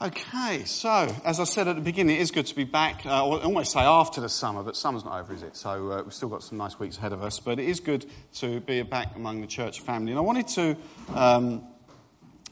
Okay, 0.00 0.62
so 0.64 1.12
as 1.24 1.40
I 1.40 1.44
said 1.44 1.66
at 1.66 1.74
the 1.74 1.82
beginning, 1.82 2.18
it 2.18 2.20
is 2.20 2.30
good 2.30 2.46
to 2.46 2.54
be 2.54 2.62
back. 2.62 3.04
Uh, 3.04 3.08
I 3.08 3.42
almost 3.42 3.72
say 3.72 3.80
after 3.80 4.20
the 4.20 4.28
summer, 4.28 4.62
but 4.62 4.76
summer's 4.76 5.04
not 5.04 5.18
over, 5.18 5.34
is 5.34 5.42
it? 5.42 5.56
So 5.56 5.90
uh, 5.90 6.02
we've 6.04 6.14
still 6.14 6.28
got 6.28 6.44
some 6.44 6.56
nice 6.56 6.78
weeks 6.78 6.98
ahead 6.98 7.12
of 7.12 7.20
us. 7.24 7.40
But 7.40 7.58
it 7.58 7.68
is 7.68 7.80
good 7.80 8.06
to 8.34 8.60
be 8.60 8.80
back 8.82 9.16
among 9.16 9.40
the 9.40 9.48
church 9.48 9.80
family. 9.80 10.12
And 10.12 10.18
I 10.20 10.22
wanted 10.22 10.46
to 10.48 10.76
um, 11.16 11.66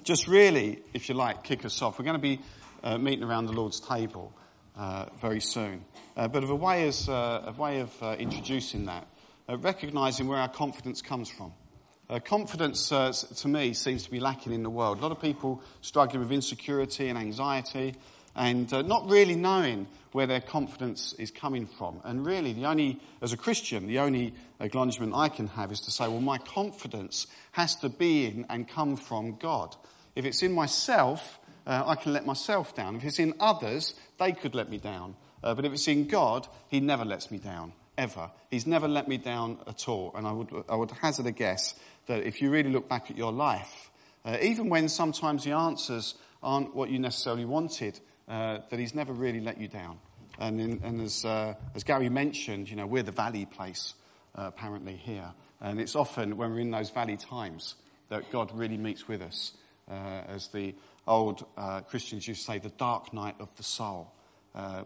just 0.03 0.27
really, 0.27 0.83
if 0.93 1.09
you 1.09 1.15
like, 1.15 1.45
kick 1.45 1.65
us 1.65 1.81
off. 1.83 2.01
We're 2.01 2.07
going 2.07 2.17
to 2.17 2.21
be 2.21 2.41
uh, 2.83 2.99
meeting 2.99 3.23
around 3.23 3.47
the 3.47 3.53
Lord's 3.53 3.79
table 3.79 4.33
uh, 4.77 5.07
very 5.21 5.41
soon. 5.41 5.85
Uh, 6.17 6.27
but 6.27 6.43
of 6.43 6.51
a 6.51 6.57
way, 6.57 6.89
as, 6.89 7.09
uh, 7.09 7.45
a 7.47 7.53
way 7.53 7.79
of 7.79 8.19
introducing 8.19 8.87
that, 8.87 9.07
recognizing 9.49 10.27
where 10.27 10.39
our 10.39 10.49
confidence 10.49 11.01
comes 11.01 11.29
from. 11.29 11.53
Uh, 12.09 12.21
confidence, 12.21 12.93
uh, 12.93 13.11
to 13.11 13.49
me, 13.49 13.73
seems 13.73 14.05
to 14.05 14.11
be 14.13 14.21
lacking 14.21 14.53
in 14.53 14.63
the 14.63 14.71
world. 14.71 14.99
A 14.99 15.03
lot 15.03 15.11
of 15.11 15.21
people 15.21 15.61
struggling 15.81 16.21
with 16.21 16.31
insecurity 16.31 17.09
and 17.09 17.19
anxiety 17.19 17.97
and 18.37 18.73
uh, 18.73 18.83
not 18.83 19.11
really 19.11 19.35
knowing 19.35 19.89
where 20.13 20.27
their 20.29 20.41
confidence 20.41 21.15
is 21.15 21.33
coming 21.33 21.67
from. 21.67 22.01
And 22.05 22.25
really, 22.25 22.53
the 22.53 22.67
only, 22.67 23.01
as 23.23 23.33
a 23.33 23.37
Christian, 23.37 23.89
the 23.89 23.99
only 23.99 24.35
acknowledgement 24.61 25.15
I 25.17 25.29
can 25.29 25.49
have 25.49 25.73
is 25.73 25.81
to 25.81 25.91
say, 25.91 26.07
well, 26.07 26.21
my 26.21 26.39
confidence 26.39 27.27
has 27.53 27.75
to 27.77 27.89
be 27.89 28.27
in 28.27 28.47
and 28.49 28.69
come 28.69 28.97
from 28.97 29.37
God. 29.37 29.75
If 30.15 30.25
it's 30.25 30.45
in 30.45 30.53
myself, 30.53 31.41
uh, 31.67 31.83
I 31.87 31.97
can 31.97 32.13
let 32.13 32.25
myself 32.25 32.77
down. 32.77 32.95
If 32.95 33.05
it's 33.05 33.19
in 33.19 33.35
others, 33.41 33.95
they 34.19 34.31
could 34.31 34.55
let 34.55 34.71
me 34.71 34.79
down. 34.79 35.17
Uh, 35.43 35.55
but 35.55 35.65
if 35.65 35.73
it's 35.73 35.89
in 35.89 36.07
God, 36.07 36.47
He 36.69 36.79
never 36.79 37.05
lets 37.05 37.33
me 37.33 37.39
down 37.39 37.73
ever. 37.99 38.31
He's 38.51 38.67
never 38.67 38.89
let 38.89 39.09
me 39.09 39.17
down 39.17 39.59
at 39.67 39.89
all. 39.89 40.13
And 40.15 40.27
I 40.27 40.33
would, 40.33 40.51
I 40.69 40.77
would 40.77 40.91
hazard 40.91 41.27
a 41.27 41.33
guess 41.33 41.75
that 42.07 42.23
if 42.23 42.41
you 42.41 42.51
really 42.51 42.71
look 42.71 42.89
back 42.89 43.11
at 43.11 43.17
your 43.17 43.33
life, 43.33 43.91
uh, 44.25 44.37
even 44.43 44.69
when 44.69 44.89
sometimes 44.89 45.45
the 45.45 45.53
answers 45.53 46.15
aren't 46.43 46.75
what 46.75 46.91
you 46.91 46.99
necessarily 46.99 47.45
wanted, 47.45 47.99
uh, 48.29 48.59
that 48.71 48.79
He's 48.79 48.95
never 48.95 49.13
really 49.13 49.41
let 49.41 49.61
you 49.61 49.69
down. 49.69 49.99
And, 50.39 50.61
in, 50.61 50.81
and 50.85 51.01
as, 51.01 51.25
uh, 51.25 51.55
as 51.75 51.85
Gary 51.85 52.09
mentioned, 52.09 52.69
you 52.69 52.77
know, 52.77 52.87
we're 52.87 53.03
the 53.03 53.13
valley 53.13 53.47
place, 53.47 53.95
uh, 54.35 54.45
apparently 54.49 54.97
here. 54.97 55.33
And 55.61 55.81
it's 55.81 55.97
often 55.97 56.37
when 56.37 56.51
we're 56.51 56.61
in 56.61 56.71
those 56.71 56.91
valley 56.91 57.17
times 57.17 57.77
that 58.09 58.31
God 58.31 58.53
really 58.55 58.77
meets 58.77 59.09
with 59.09 59.23
us. 59.23 59.53
Uh, 59.89 60.23
as 60.29 60.49
the 60.49 60.75
old 61.07 61.47
uh, 61.57 61.81
Christians 61.83 62.27
used 62.27 62.41
to 62.41 62.53
say, 62.53 62.59
the 62.59 62.71
dark 62.71 63.13
night 63.15 63.37
of 63.39 63.49
the 63.57 63.63
soul. 63.63 64.13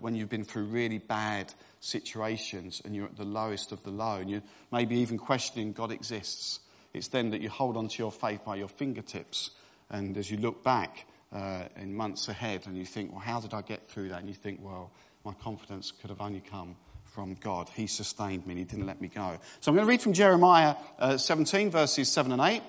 when 0.00 0.14
you've 0.14 0.28
been 0.28 0.44
through 0.44 0.64
really 0.64 0.98
bad 0.98 1.52
situations 1.80 2.82
and 2.84 2.94
you're 2.94 3.06
at 3.06 3.16
the 3.16 3.24
lowest 3.24 3.72
of 3.72 3.82
the 3.82 3.90
low 3.90 4.16
and 4.16 4.30
you're 4.30 4.42
maybe 4.70 4.96
even 4.98 5.18
questioning 5.18 5.72
God 5.72 5.90
exists. 5.90 6.60
It's 6.92 7.08
then 7.08 7.30
that 7.30 7.40
you 7.40 7.48
hold 7.48 7.76
on 7.76 7.88
to 7.88 7.98
your 7.98 8.12
faith 8.12 8.44
by 8.44 8.56
your 8.56 8.68
fingertips. 8.68 9.50
And 9.90 10.16
as 10.16 10.30
you 10.30 10.36
look 10.36 10.62
back 10.62 11.06
uh, 11.32 11.64
in 11.76 11.94
months 11.94 12.28
ahead 12.28 12.66
and 12.66 12.76
you 12.76 12.84
think, 12.84 13.12
well, 13.12 13.20
how 13.20 13.40
did 13.40 13.54
I 13.54 13.62
get 13.62 13.88
through 13.88 14.10
that? 14.10 14.20
And 14.20 14.28
you 14.28 14.34
think, 14.34 14.60
well, 14.62 14.92
my 15.24 15.32
confidence 15.34 15.90
could 15.90 16.10
have 16.10 16.20
only 16.20 16.40
come 16.40 16.76
from 17.04 17.34
God. 17.34 17.68
He 17.74 17.86
sustained 17.86 18.46
me 18.46 18.52
and 18.52 18.58
He 18.58 18.64
didn't 18.64 18.86
let 18.86 19.00
me 19.00 19.08
go. 19.08 19.38
So 19.60 19.70
I'm 19.70 19.76
going 19.76 19.86
to 19.86 19.90
read 19.90 20.02
from 20.02 20.12
Jeremiah 20.12 20.76
uh, 20.98 21.16
17, 21.16 21.70
verses 21.70 22.10
7 22.10 22.32
and 22.32 22.40
8. 22.40 22.62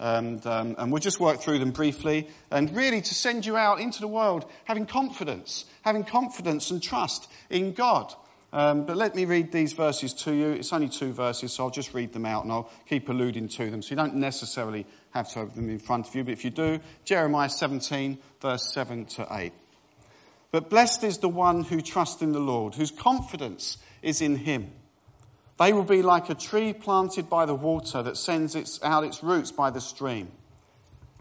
And, 0.00 0.46
um, 0.46 0.76
and 0.78 0.92
we'll 0.92 1.00
just 1.00 1.18
work 1.18 1.40
through 1.40 1.58
them 1.58 1.72
briefly. 1.72 2.28
And 2.50 2.74
really 2.74 3.00
to 3.00 3.14
send 3.14 3.44
you 3.44 3.56
out 3.56 3.80
into 3.80 4.00
the 4.00 4.08
world 4.08 4.44
having 4.64 4.86
confidence, 4.86 5.64
having 5.82 6.04
confidence 6.04 6.70
and 6.70 6.82
trust 6.82 7.28
in 7.50 7.72
God. 7.72 8.14
Um, 8.50 8.86
but 8.86 8.96
let 8.96 9.14
me 9.14 9.26
read 9.26 9.52
these 9.52 9.74
verses 9.74 10.14
to 10.14 10.32
you. 10.32 10.50
It's 10.52 10.72
only 10.72 10.88
two 10.88 11.12
verses, 11.12 11.52
so 11.52 11.64
I'll 11.64 11.70
just 11.70 11.92
read 11.92 12.12
them 12.14 12.24
out 12.24 12.44
and 12.44 12.52
I'll 12.52 12.70
keep 12.88 13.08
alluding 13.08 13.48
to 13.50 13.70
them. 13.70 13.82
So 13.82 13.90
you 13.90 13.96
don't 13.96 14.14
necessarily 14.14 14.86
have 15.10 15.28
to 15.32 15.40
have 15.40 15.54
them 15.54 15.68
in 15.68 15.78
front 15.78 16.08
of 16.08 16.14
you, 16.14 16.24
but 16.24 16.32
if 16.32 16.44
you 16.44 16.50
do, 16.50 16.80
Jeremiah 17.04 17.50
17, 17.50 18.18
verse 18.40 18.72
7 18.72 19.04
to 19.06 19.26
8. 19.30 19.52
But 20.50 20.70
blessed 20.70 21.04
is 21.04 21.18
the 21.18 21.28
one 21.28 21.64
who 21.64 21.82
trusts 21.82 22.22
in 22.22 22.32
the 22.32 22.40
Lord, 22.40 22.74
whose 22.74 22.90
confidence 22.90 23.76
is 24.00 24.22
in 24.22 24.36
him. 24.36 24.72
They 25.58 25.74
will 25.74 25.84
be 25.84 26.02
like 26.02 26.30
a 26.30 26.34
tree 26.34 26.72
planted 26.72 27.28
by 27.28 27.44
the 27.44 27.54
water 27.54 28.02
that 28.02 28.16
sends 28.16 28.54
its, 28.54 28.82
out 28.82 29.04
its 29.04 29.22
roots 29.22 29.52
by 29.52 29.70
the 29.70 29.80
stream. 29.80 30.30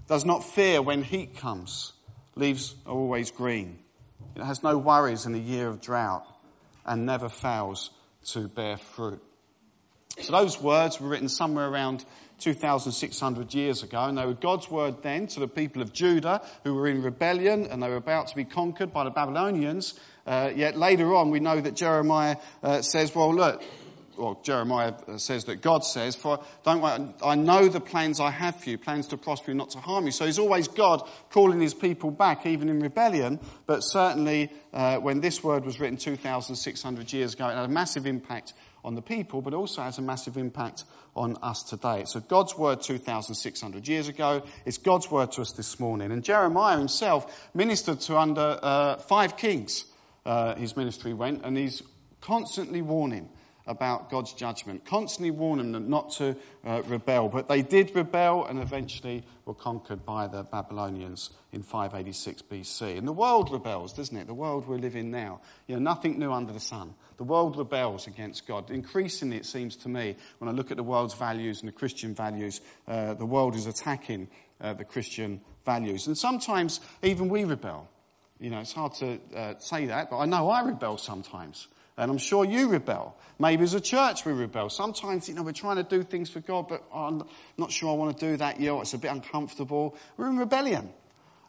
Does 0.08 0.24
not 0.24 0.46
fear 0.46 0.82
when 0.82 1.04
heat 1.04 1.36
comes. 1.36 1.92
Leaves 2.36 2.76
are 2.86 2.94
always 2.94 3.32
green. 3.32 3.80
It 4.36 4.44
has 4.44 4.64
no 4.64 4.78
worries 4.78 5.26
in 5.26 5.36
a 5.36 5.40
year 5.40 5.68
of 5.68 5.82
drought 5.82 6.26
and 6.88 7.06
never 7.06 7.30
fails 7.30 7.92
to 8.26 8.48
bear 8.48 8.78
fruit. 8.78 9.22
So 10.22 10.32
those 10.32 10.60
words 10.60 11.00
were 11.00 11.10
written 11.10 11.30
somewhere 11.30 11.68
around 11.68 12.04
2,600 12.40 13.54
years 13.54 13.84
ago, 13.84 14.06
and 14.06 14.18
they 14.18 14.26
were 14.26 14.34
God's 14.34 14.70
word 14.70 15.02
then 15.04 15.28
to 15.28 15.40
the 15.40 15.48
people 15.48 15.82
of 15.82 15.94
Judah 15.94 16.42
who 16.64 16.74
were 16.74 16.88
in 16.88 17.02
rebellion 17.02 17.66
and 17.66 17.82
they 17.82 17.90
were 17.90 17.96
about 17.96 18.28
to 18.28 18.36
be 18.36 18.46
conquered 18.46 18.94
by 18.94 19.04
the 19.04 19.10
Babylonians. 19.10 20.00
Uh, 20.26 20.52
yet 20.56 20.78
later 20.78 21.16
on, 21.16 21.30
we 21.30 21.40
know 21.40 21.60
that 21.60 21.76
Jeremiah 21.76 22.38
uh, 22.62 22.82
says, 22.82 23.14
well, 23.16 23.34
look, 23.34 23.64
well, 24.18 24.40
Jeremiah 24.44 24.94
says 25.18 25.46
that 25.46 25.62
God 25.62 25.84
says, 25.84 26.16
for 26.16 26.40
don't 26.64 26.82
worry, 26.82 27.14
I 27.24 27.36
know 27.36 27.68
the 27.68 27.80
plans 27.80 28.20
I 28.20 28.32
have 28.32 28.56
for 28.62 28.70
you, 28.70 28.78
plans 28.78 29.08
to 29.08 29.18
prosper 29.18 29.52
you, 29.52 29.58
not 29.58 29.70
to 29.72 29.80
harm 29.80 30.06
you. 30.06 30.12
So 30.12 30.26
he's 30.26 30.40
always 30.40 30.68
God 30.68 31.08
calling 31.30 31.62
his 31.62 31.74
people 31.74 32.12
back, 32.12 32.46
even 32.46 32.70
in 32.70 32.80
rebellion. 32.80 33.40
But 33.66 33.82
certainly, 33.82 34.52
uh, 34.74 34.98
when 34.98 35.22
this 35.22 35.44
word 35.44 35.66
was 35.66 35.80
written 35.80 35.98
2,600 35.98 37.14
years 37.14 37.34
ago, 37.34 37.48
it 37.48 37.56
had 37.56 37.66
a 37.66 37.68
massive 37.68 38.06
impact 38.06 38.54
on 38.84 38.96
the 38.96 39.02
people, 39.02 39.42
but 39.42 39.54
also 39.54 39.82
has 39.82 39.98
a 39.98 40.02
massive 40.02 40.38
impact 40.38 40.86
on 41.16 41.38
us 41.42 41.64
today. 41.64 42.04
So 42.06 42.20
God's 42.20 42.58
word 42.58 42.82
2,600 42.82 43.88
years 43.88 44.08
ago. 44.08 44.44
It's 44.66 44.78
God's 44.78 45.10
word 45.12 45.32
to 45.34 45.42
us 45.42 45.52
this 45.52 45.80
morning. 45.80 46.12
And 46.12 46.24
Jeremiah 46.24 46.78
himself 46.78 47.50
ministered 47.54 48.00
to 48.02 48.18
under 48.18 48.60
uh, 48.62 48.98
five 48.98 49.36
kings. 49.36 49.86
Uh, 50.26 50.56
his 50.56 50.76
ministry 50.76 51.14
went, 51.14 51.44
and 51.44 51.58
he's 51.58 51.82
constantly 52.22 52.82
warning 52.82 53.30
about 53.68 54.10
God's 54.10 54.34
judgment, 54.34 54.86
constantly 54.86 55.32
warning 55.32 55.74
them 55.74 55.90
not 55.90 56.12
to 56.14 56.36
uh, 56.66 56.82
rebel. 56.88 57.30
But 57.30 57.48
they 57.48 57.62
did 57.62 57.96
rebel 57.96 58.46
and 58.46 58.60
eventually 58.60 59.24
were 59.46 59.54
conquered 59.54 60.06
by 60.06 60.28
the 60.28 60.44
Babylonians 60.44 61.32
in 61.52 61.62
586 61.62 62.42
BC. 62.44 62.98
And 62.98 63.08
the 63.08 63.14
world 63.14 63.52
rebels, 63.52 63.94
doesn't 63.94 64.16
it? 64.16 64.28
The 64.28 64.34
world 64.34 64.68
we 64.68 64.78
live 64.78 64.96
in 64.96 65.12
now. 65.12 65.42
You 65.68 65.76
know, 65.76 65.82
nothing 65.82 66.18
new 66.18 66.32
under 66.32 66.54
the 66.54 66.60
sun. 66.60 66.96
The 67.18 67.24
world 67.24 67.58
rebels 67.58 68.08
against 68.08 68.48
God. 68.48 68.72
Increasingly, 68.72 69.38
it 69.38 69.46
seems 69.46 69.76
to 69.78 69.90
me, 69.90 70.16
when 70.40 70.50
I 70.50 70.52
look 70.52 70.72
at 70.72 70.78
the 70.78 70.84
world's 70.84 71.14
values 71.14 71.62
and 71.62 71.68
the 71.68 71.74
Christian 71.74 72.16
values, 72.16 72.62
uh, 72.88 73.14
the 73.16 73.26
world 73.26 73.56
is 73.56 73.68
attacking 73.68 74.30
uh, 74.62 74.74
the 74.74 74.86
Christian 74.86 75.42
values. 75.66 76.08
And 76.08 76.18
sometimes 76.18 76.80
even 77.04 77.30
we 77.30 77.44
rebel. 77.44 77.90
You 78.40 78.52
know, 78.52 78.60
it's 78.60 78.74
hard 78.74 78.94
to 78.96 79.20
uh, 79.36 79.54
say 79.58 79.88
that, 79.88 80.10
but 80.12 80.20
I 80.20 80.26
know 80.26 80.50
I 80.50 80.64
rebel 80.64 80.98
sometimes. 80.98 81.68
And 81.98 82.12
I'm 82.12 82.20
sure 82.20 82.46
you 82.46 82.70
rebel. 82.70 83.16
Maybe 83.40 83.64
as 83.64 83.74
a 83.74 83.82
church 83.82 84.24
we 84.24 84.32
rebel. 84.32 84.70
Sometimes, 84.70 85.28
you 85.28 85.36
know, 85.36 85.44
we're 85.44 85.52
trying 85.52 85.78
to 85.78 85.84
do 85.84 86.04
things 86.04 86.30
for 86.30 86.40
God, 86.40 86.68
but 86.68 86.84
I'm 86.94 87.24
not 87.58 87.72
sure 87.72 87.90
I 87.90 87.94
want 87.94 88.18
to 88.18 88.26
do 88.32 88.38
that 88.38 88.60
yet. 88.60 88.76
It's 88.82 88.94
a 88.94 89.00
bit 89.00 89.12
uncomfortable. 89.12 89.96
We're 90.16 90.30
in 90.30 90.38
rebellion. 90.38 90.92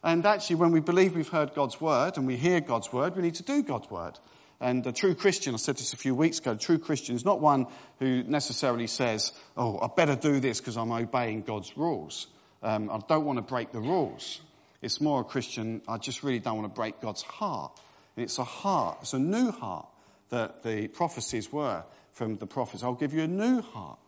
And 0.03 0.25
actually, 0.25 0.57
when 0.57 0.71
we 0.71 0.81
believe 0.81 1.15
we've 1.15 1.29
heard 1.29 1.55
God's 1.55 1.81
word 1.81 2.17
and 2.17 2.27
we 2.27 2.37
hear 2.37 2.61
God's 2.61 2.93
word, 2.93 3.17
we 3.17 3.23
need 3.23 3.35
to 3.37 3.43
do 3.43 3.63
God's 3.63 3.91
word. 3.91 4.19
And 4.61 4.87
a 4.87 4.93
true 4.93 5.15
Christian, 5.15 5.55
I 5.55 5.59
said 5.59 5.77
this 5.77 5.93
a 5.93 5.97
few 5.97 6.15
weeks 6.15 6.39
ago, 6.39 6.53
a 6.53 6.57
true 6.57 6.79
Christian 6.79 7.15
is 7.15 7.25
not 7.25 7.41
one 7.41 7.67
who 7.99 8.23
necessarily 8.25 8.87
says, 8.87 9.33
oh, 9.57 9.79
I 9.81 9.89
better 9.95 10.17
do 10.17 10.41
this 10.41 10.61
because 10.61 10.77
I'm 10.77 10.91
obeying 10.91 11.43
God's 11.43 11.77
rules. 11.77 12.27
Um, 12.63 12.91
I 12.91 12.99
don't 13.07 13.25
want 13.25 13.37
to 13.37 13.43
break 13.43 13.71
the 13.73 13.81
rules. 13.81 14.41
It's 14.81 15.01
more 15.01 15.21
a 15.21 15.25
Christian, 15.25 15.83
I 15.87 15.99
just 15.99 16.23
really 16.23 16.39
don't 16.39 16.57
want 16.57 16.73
to 16.73 16.75
break 16.75 17.01
God's 17.01 17.23
heart. 17.23 17.79
And 18.17 18.25
it's 18.25 18.39
a 18.39 18.45
heart, 18.45 18.99
it's 19.03 19.13
a 19.13 19.19
new 19.19 19.51
heart 19.51 19.87
that 20.31 20.63
the 20.63 20.89
prophecies 20.89 21.53
were 21.53 21.85
from 22.13 22.37
the 22.37 22.47
prophets. 22.47 22.83
I'll 22.83 22.95
give 22.95 23.15
you 23.15 23.23
a 23.23 23.29
new 23.29 23.63
heart. 23.63 23.99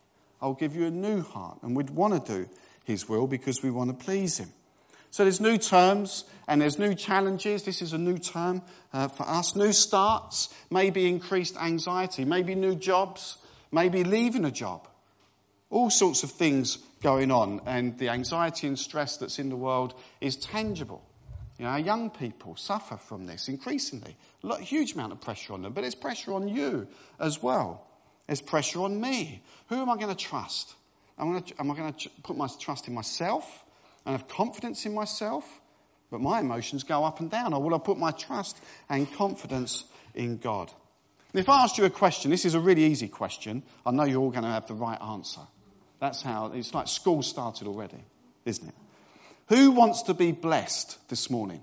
I'll 0.41 0.53
give 0.53 0.75
you 0.75 0.85
a 0.85 0.91
new 0.91 1.21
heart. 1.21 1.59
And 1.61 1.75
we'd 1.75 1.89
want 1.89 2.25
to 2.25 2.33
do 2.33 2.49
his 2.83 3.07
will 3.07 3.27
because 3.27 3.63
we 3.63 3.71
want 3.71 3.97
to 3.97 4.05
please 4.05 4.37
him. 4.37 4.49
So 5.11 5.23
there's 5.23 5.41
new 5.41 5.57
terms 5.57 6.23
and 6.47 6.61
there's 6.61 6.79
new 6.79 6.95
challenges. 6.95 7.63
This 7.63 7.81
is 7.81 7.93
a 7.93 7.97
new 7.97 8.17
term 8.17 8.61
uh, 8.93 9.09
for 9.09 9.23
us. 9.23 9.55
New 9.55 9.73
starts, 9.73 10.53
maybe 10.69 11.07
increased 11.07 11.57
anxiety, 11.57 12.23
maybe 12.23 12.55
new 12.55 12.75
jobs, 12.75 13.37
maybe 13.71 14.03
leaving 14.03 14.45
a 14.45 14.51
job. 14.51 14.87
All 15.69 15.89
sorts 15.89 16.23
of 16.23 16.31
things 16.31 16.77
going 17.01 17.31
on 17.31 17.61
and 17.65 17.97
the 17.97 18.09
anxiety 18.09 18.67
and 18.67 18.79
stress 18.79 19.17
that's 19.17 19.39
in 19.39 19.49
the 19.49 19.55
world 19.55 19.93
is 20.21 20.35
tangible. 20.37 21.03
You 21.61 21.67
know, 21.67 21.73
our 21.73 21.79
young 21.79 22.09
people 22.09 22.55
suffer 22.55 22.97
from 22.97 23.27
this 23.27 23.47
increasingly. 23.47 24.17
A 24.43 24.59
huge 24.59 24.93
amount 24.93 25.11
of 25.11 25.21
pressure 25.21 25.53
on 25.53 25.61
them, 25.61 25.73
but 25.73 25.83
it's 25.83 25.93
pressure 25.93 26.33
on 26.33 26.47
you 26.47 26.87
as 27.19 27.43
well. 27.43 27.85
There's 28.25 28.41
pressure 28.41 28.81
on 28.81 28.99
me. 28.99 29.43
Who 29.67 29.75
am 29.75 29.87
I 29.87 29.95
going 29.95 30.07
to 30.07 30.15
trust? 30.15 30.73
Am 31.19 31.35
I 31.35 31.75
going 31.75 31.93
to 31.93 32.09
put 32.23 32.35
my 32.35 32.47
trust 32.59 32.87
in 32.87 32.95
myself 32.95 33.63
and 34.07 34.17
have 34.17 34.27
confidence 34.27 34.87
in 34.87 34.95
myself? 34.95 35.61
But 36.09 36.19
my 36.19 36.39
emotions 36.39 36.83
go 36.83 37.03
up 37.03 37.19
and 37.19 37.29
down. 37.29 37.53
Or 37.53 37.61
will 37.61 37.75
I 37.75 37.77
put 37.77 37.99
my 37.99 38.09
trust 38.09 38.59
and 38.89 39.13
confidence 39.13 39.83
in 40.15 40.37
God? 40.37 40.71
And 41.31 41.41
if 41.41 41.47
I 41.47 41.61
asked 41.61 41.77
you 41.77 41.85
a 41.85 41.91
question, 41.91 42.31
this 42.31 42.43
is 42.43 42.55
a 42.55 42.59
really 42.59 42.85
easy 42.85 43.07
question. 43.07 43.61
I 43.85 43.91
know 43.91 44.05
you're 44.05 44.19
all 44.19 44.31
going 44.31 44.45
to 44.45 44.49
have 44.49 44.65
the 44.65 44.73
right 44.73 44.99
answer. 44.99 45.41
That's 45.99 46.23
how, 46.23 46.53
it's 46.55 46.73
like 46.73 46.87
school 46.87 47.21
started 47.21 47.67
already, 47.67 48.03
isn't 48.45 48.67
it? 48.67 48.73
Who 49.47 49.71
wants 49.71 50.03
to 50.03 50.13
be 50.13 50.31
blessed 50.31 51.09
this 51.09 51.29
morning? 51.29 51.61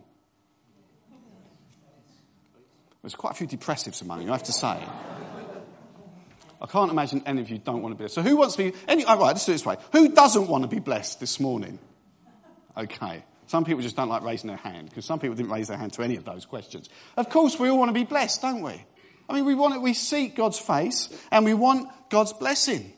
There's 3.03 3.15
quite 3.15 3.33
a 3.33 3.35
few 3.35 3.47
depressives 3.47 4.03
among 4.03 4.23
you, 4.23 4.29
I 4.29 4.33
have 4.33 4.43
to 4.45 4.53
say. 4.53 4.83
I 6.61 6.67
can't 6.67 6.91
imagine 6.91 7.23
any 7.25 7.41
of 7.41 7.51
you 7.51 7.59
don't 7.59 7.83
want 7.83 7.93
to 7.93 7.97
be 7.97 8.03
blessed. 8.03 8.17
So 8.17 8.23
who 8.23 8.37
wants 8.37 8.57
to 8.57 8.71
be, 8.71 8.77
any, 8.89 9.05
oh, 9.05 9.19
right, 9.19 9.29
let's 9.29 9.47
do 9.47 9.53
it 9.53 9.55
this 9.55 9.65
way. 9.65 9.77
Who 9.93 10.09
doesn't 10.09 10.49
want 10.49 10.65
to 10.65 10.69
be 10.69 10.81
blessed 10.81 11.21
this 11.21 11.39
morning? 11.39 11.79
Okay. 12.77 13.25
Some 13.47 13.65
people 13.65 13.81
just 13.81 13.97
don't 13.97 14.09
like 14.11 14.23
raising 14.23 14.49
their 14.49 14.59
hand 14.59 14.91
because 14.91 15.07
some 15.07 15.19
people 15.21 15.35
didn't 15.37 15.51
raise 15.51 15.69
their 15.69 15.79
hand 15.79 15.95
to 15.95 16.03
any 16.03 16.17
of 16.17 16.25
those 16.25 16.45
questions. 16.45 16.91
Of 17.17 17.31
course, 17.31 17.59
we 17.59 17.71
all 17.71 17.79
want 17.79 17.89
to 17.89 17.95
be 17.95 18.05
blessed, 18.05 18.43
don't 18.43 18.61
we? 18.63 18.85
I 19.29 19.35
mean, 19.35 19.45
we 19.45 19.55
want 19.55 19.75
it, 19.75 19.81
we 19.81 19.95
seek 19.95 20.37
God's 20.37 20.59
face 20.59 21.09
and 21.31 21.45
we 21.45 21.55
want 21.55 21.89
God's 22.11 22.33
blessing. 22.33 22.93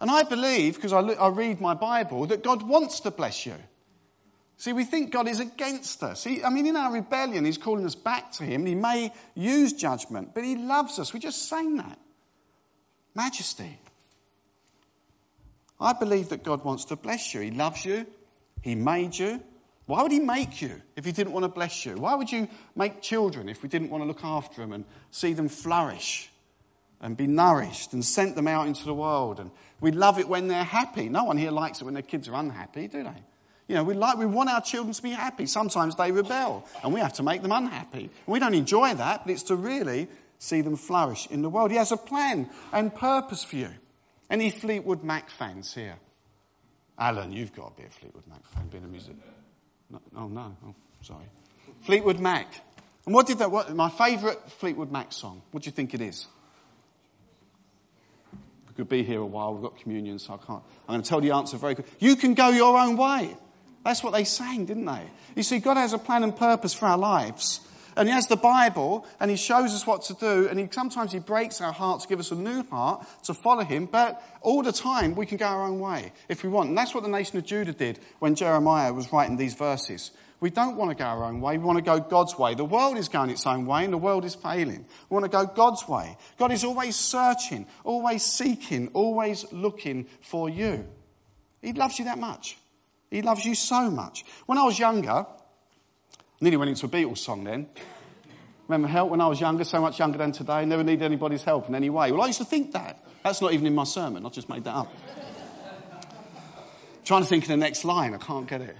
And 0.00 0.10
I 0.10 0.22
believe, 0.22 0.76
because 0.76 0.92
I, 0.92 1.00
I 1.00 1.28
read 1.28 1.60
my 1.60 1.74
Bible, 1.74 2.26
that 2.26 2.42
God 2.42 2.62
wants 2.62 3.00
to 3.00 3.10
bless 3.10 3.44
you. 3.44 3.54
See, 4.56 4.72
we 4.72 4.84
think 4.84 5.10
God 5.10 5.26
is 5.26 5.40
against 5.40 6.02
us. 6.02 6.22
He, 6.22 6.44
I 6.44 6.48
mean, 6.48 6.66
in 6.66 6.76
our 6.76 6.92
rebellion, 6.92 7.44
He's 7.44 7.58
calling 7.58 7.84
us 7.84 7.94
back 7.94 8.32
to 8.32 8.44
Him. 8.44 8.64
He 8.64 8.74
may 8.74 9.12
use 9.34 9.72
judgment, 9.72 10.34
but 10.34 10.44
He 10.44 10.56
loves 10.56 10.98
us. 10.98 11.12
We're 11.12 11.20
just 11.20 11.48
sang 11.48 11.76
that. 11.76 11.98
Majesty. 13.14 13.78
I 15.80 15.92
believe 15.92 16.28
that 16.28 16.44
God 16.44 16.64
wants 16.64 16.84
to 16.86 16.96
bless 16.96 17.34
you. 17.34 17.40
He 17.40 17.50
loves 17.50 17.84
you. 17.84 18.06
He 18.62 18.76
made 18.76 19.18
you. 19.18 19.42
Why 19.86 20.02
would 20.02 20.12
He 20.12 20.20
make 20.20 20.62
you 20.62 20.80
if 20.96 21.04
He 21.04 21.12
didn't 21.12 21.32
want 21.32 21.42
to 21.42 21.48
bless 21.48 21.84
you? 21.84 21.96
Why 21.96 22.14
would 22.14 22.30
you 22.30 22.46
make 22.76 23.02
children 23.02 23.48
if 23.48 23.62
we 23.62 23.68
didn't 23.68 23.90
want 23.90 24.02
to 24.02 24.06
look 24.06 24.22
after 24.22 24.60
them 24.60 24.72
and 24.72 24.84
see 25.10 25.32
them 25.32 25.48
flourish 25.48 26.30
and 27.00 27.16
be 27.16 27.26
nourished 27.26 27.92
and 27.92 28.04
sent 28.04 28.36
them 28.36 28.46
out 28.46 28.68
into 28.68 28.84
the 28.84 28.94
world? 28.94 29.40
And 29.40 29.50
we 29.80 29.90
love 29.90 30.20
it 30.20 30.28
when 30.28 30.46
they're 30.46 30.62
happy. 30.62 31.08
No 31.08 31.24
one 31.24 31.36
here 31.36 31.50
likes 31.50 31.80
it 31.80 31.84
when 31.84 31.94
their 31.94 32.02
kids 32.04 32.28
are 32.28 32.34
unhappy, 32.34 32.86
do 32.86 33.02
they? 33.02 33.22
You 33.68 33.76
know, 33.76 33.84
we, 33.84 33.94
like, 33.94 34.18
we 34.18 34.26
want 34.26 34.50
our 34.50 34.60
children 34.60 34.92
to 34.92 35.02
be 35.02 35.10
happy. 35.10 35.46
Sometimes 35.46 35.96
they 35.96 36.12
rebel, 36.12 36.66
and 36.82 36.92
we 36.92 37.00
have 37.00 37.14
to 37.14 37.22
make 37.22 37.42
them 37.42 37.52
unhappy. 37.52 38.10
We 38.26 38.38
don't 38.38 38.54
enjoy 38.54 38.94
that, 38.94 39.24
but 39.24 39.32
it's 39.32 39.44
to 39.44 39.56
really 39.56 40.08
see 40.38 40.60
them 40.60 40.76
flourish 40.76 41.28
in 41.30 41.42
the 41.42 41.48
world. 41.48 41.70
He 41.70 41.76
has 41.76 41.92
a 41.92 41.96
plan 41.96 42.50
and 42.72 42.94
purpose 42.94 43.44
for 43.44 43.56
you. 43.56 43.70
Any 44.28 44.50
Fleetwood 44.50 45.04
Mac 45.04 45.30
fans 45.30 45.74
here? 45.74 45.96
Alan, 46.98 47.32
you've 47.32 47.54
got 47.54 47.76
to 47.76 47.82
be 47.82 47.86
a 47.86 47.90
Fleetwood 47.90 48.26
Mac 48.28 48.44
fan, 48.46 48.68
being 48.68 48.84
a 48.84 48.88
musician. 48.88 49.22
No, 49.90 50.00
oh, 50.16 50.28
no. 50.28 50.56
Oh, 50.66 50.74
sorry. 51.02 51.24
Fleetwood 51.82 52.18
Mac. 52.18 52.52
And 53.06 53.14
what 53.14 53.26
did 53.26 53.38
that, 53.38 53.50
what, 53.50 53.74
my 53.74 53.90
favourite 53.90 54.38
Fleetwood 54.58 54.90
Mac 54.90 55.12
song, 55.12 55.42
what 55.50 55.62
do 55.62 55.68
you 55.68 55.72
think 55.72 55.94
it 55.94 56.00
is? 56.00 56.26
We 58.68 58.74
could 58.74 58.88
be 58.88 59.02
here 59.02 59.20
a 59.20 59.26
while, 59.26 59.54
we've 59.54 59.62
got 59.62 59.78
communion, 59.78 60.18
so 60.18 60.34
I 60.34 60.36
can't. 60.38 60.62
I'm 60.88 60.94
going 60.94 61.02
to 61.02 61.08
tell 61.08 61.22
you 61.22 61.30
the 61.30 61.36
answer 61.36 61.56
very 61.56 61.74
quick. 61.74 61.86
You 61.98 62.16
can 62.16 62.34
go 62.34 62.48
your 62.48 62.78
own 62.78 62.96
way. 62.96 63.36
That's 63.84 64.02
what 64.02 64.12
they 64.12 64.24
sang, 64.24 64.64
didn't 64.64 64.86
they? 64.86 65.02
You 65.34 65.42
see, 65.42 65.58
God 65.58 65.76
has 65.76 65.92
a 65.92 65.98
plan 65.98 66.22
and 66.22 66.36
purpose 66.36 66.74
for 66.74 66.86
our 66.86 66.98
lives. 66.98 67.60
And 67.96 68.08
he 68.08 68.14
has 68.14 68.26
the 68.26 68.36
Bible, 68.36 69.06
and 69.20 69.30
he 69.30 69.36
shows 69.36 69.74
us 69.74 69.86
what 69.86 70.02
to 70.04 70.14
do, 70.14 70.48
and 70.48 70.58
he, 70.58 70.68
sometimes 70.70 71.12
he 71.12 71.18
breaks 71.18 71.60
our 71.60 71.72
heart 71.72 72.00
to 72.00 72.08
give 72.08 72.20
us 72.20 72.30
a 72.30 72.34
new 72.34 72.62
heart 72.64 73.06
to 73.24 73.34
follow 73.34 73.64
him, 73.64 73.86
but 73.86 74.22
all 74.40 74.62
the 74.62 74.72
time 74.72 75.14
we 75.14 75.26
can 75.26 75.36
go 75.36 75.44
our 75.44 75.64
own 75.64 75.78
way 75.78 76.12
if 76.28 76.42
we 76.42 76.48
want. 76.48 76.70
And 76.70 76.78
that's 76.78 76.94
what 76.94 77.02
the 77.02 77.10
nation 77.10 77.36
of 77.36 77.44
Judah 77.44 77.72
did 77.72 77.98
when 78.18 78.34
Jeremiah 78.34 78.94
was 78.94 79.12
writing 79.12 79.36
these 79.36 79.54
verses. 79.54 80.10
We 80.40 80.50
don't 80.50 80.76
want 80.76 80.90
to 80.90 80.96
go 80.96 81.04
our 81.04 81.24
own 81.24 81.40
way, 81.40 81.58
we 81.58 81.64
want 81.64 81.78
to 81.78 81.84
go 81.84 82.00
God's 82.00 82.38
way. 82.38 82.54
The 82.54 82.64
world 82.64 82.96
is 82.96 83.08
going 83.08 83.30
its 83.30 83.46
own 83.46 83.66
way, 83.66 83.84
and 83.84 83.92
the 83.92 83.98
world 83.98 84.24
is 84.24 84.34
failing. 84.34 84.86
We 85.10 85.14
want 85.14 85.24
to 85.24 85.30
go 85.30 85.44
God's 85.44 85.86
way. 85.86 86.16
God 86.38 86.50
is 86.50 86.64
always 86.64 86.96
searching, 86.96 87.66
always 87.84 88.24
seeking, 88.24 88.88
always 88.94 89.44
looking 89.52 90.06
for 90.22 90.48
you. 90.48 90.86
He 91.60 91.74
loves 91.74 91.98
you 91.98 92.06
that 92.06 92.18
much. 92.18 92.56
He 93.12 93.20
loves 93.20 93.44
you 93.44 93.54
so 93.54 93.90
much. 93.90 94.24
When 94.46 94.56
I 94.56 94.64
was 94.64 94.78
younger, 94.78 95.26
nearly 96.40 96.56
went 96.56 96.70
into 96.70 96.86
a 96.86 96.88
Beatles 96.88 97.18
song 97.18 97.44
then. 97.44 97.68
Remember 98.66 98.88
help 98.88 99.10
when 99.10 99.20
I 99.20 99.26
was 99.26 99.38
younger, 99.38 99.64
so 99.64 99.82
much 99.82 99.98
younger 99.98 100.16
than 100.16 100.32
today, 100.32 100.64
never 100.64 100.82
needed 100.82 101.04
anybody's 101.04 101.42
help 101.42 101.68
in 101.68 101.74
any 101.74 101.90
way. 101.90 102.10
Well, 102.10 102.22
I 102.22 102.28
used 102.28 102.38
to 102.38 102.46
think 102.46 102.72
that. 102.72 103.04
That's 103.22 103.42
not 103.42 103.52
even 103.52 103.66
in 103.66 103.74
my 103.74 103.84
sermon, 103.84 104.24
I 104.24 104.30
just 104.30 104.48
made 104.48 104.64
that 104.64 104.74
up. 104.74 104.92
Trying 107.04 107.22
to 107.22 107.28
think 107.28 107.44
of 107.44 107.48
the 107.48 107.56
next 107.58 107.84
line, 107.84 108.14
I 108.14 108.16
can't 108.16 108.48
get 108.48 108.62
it. 108.62 108.76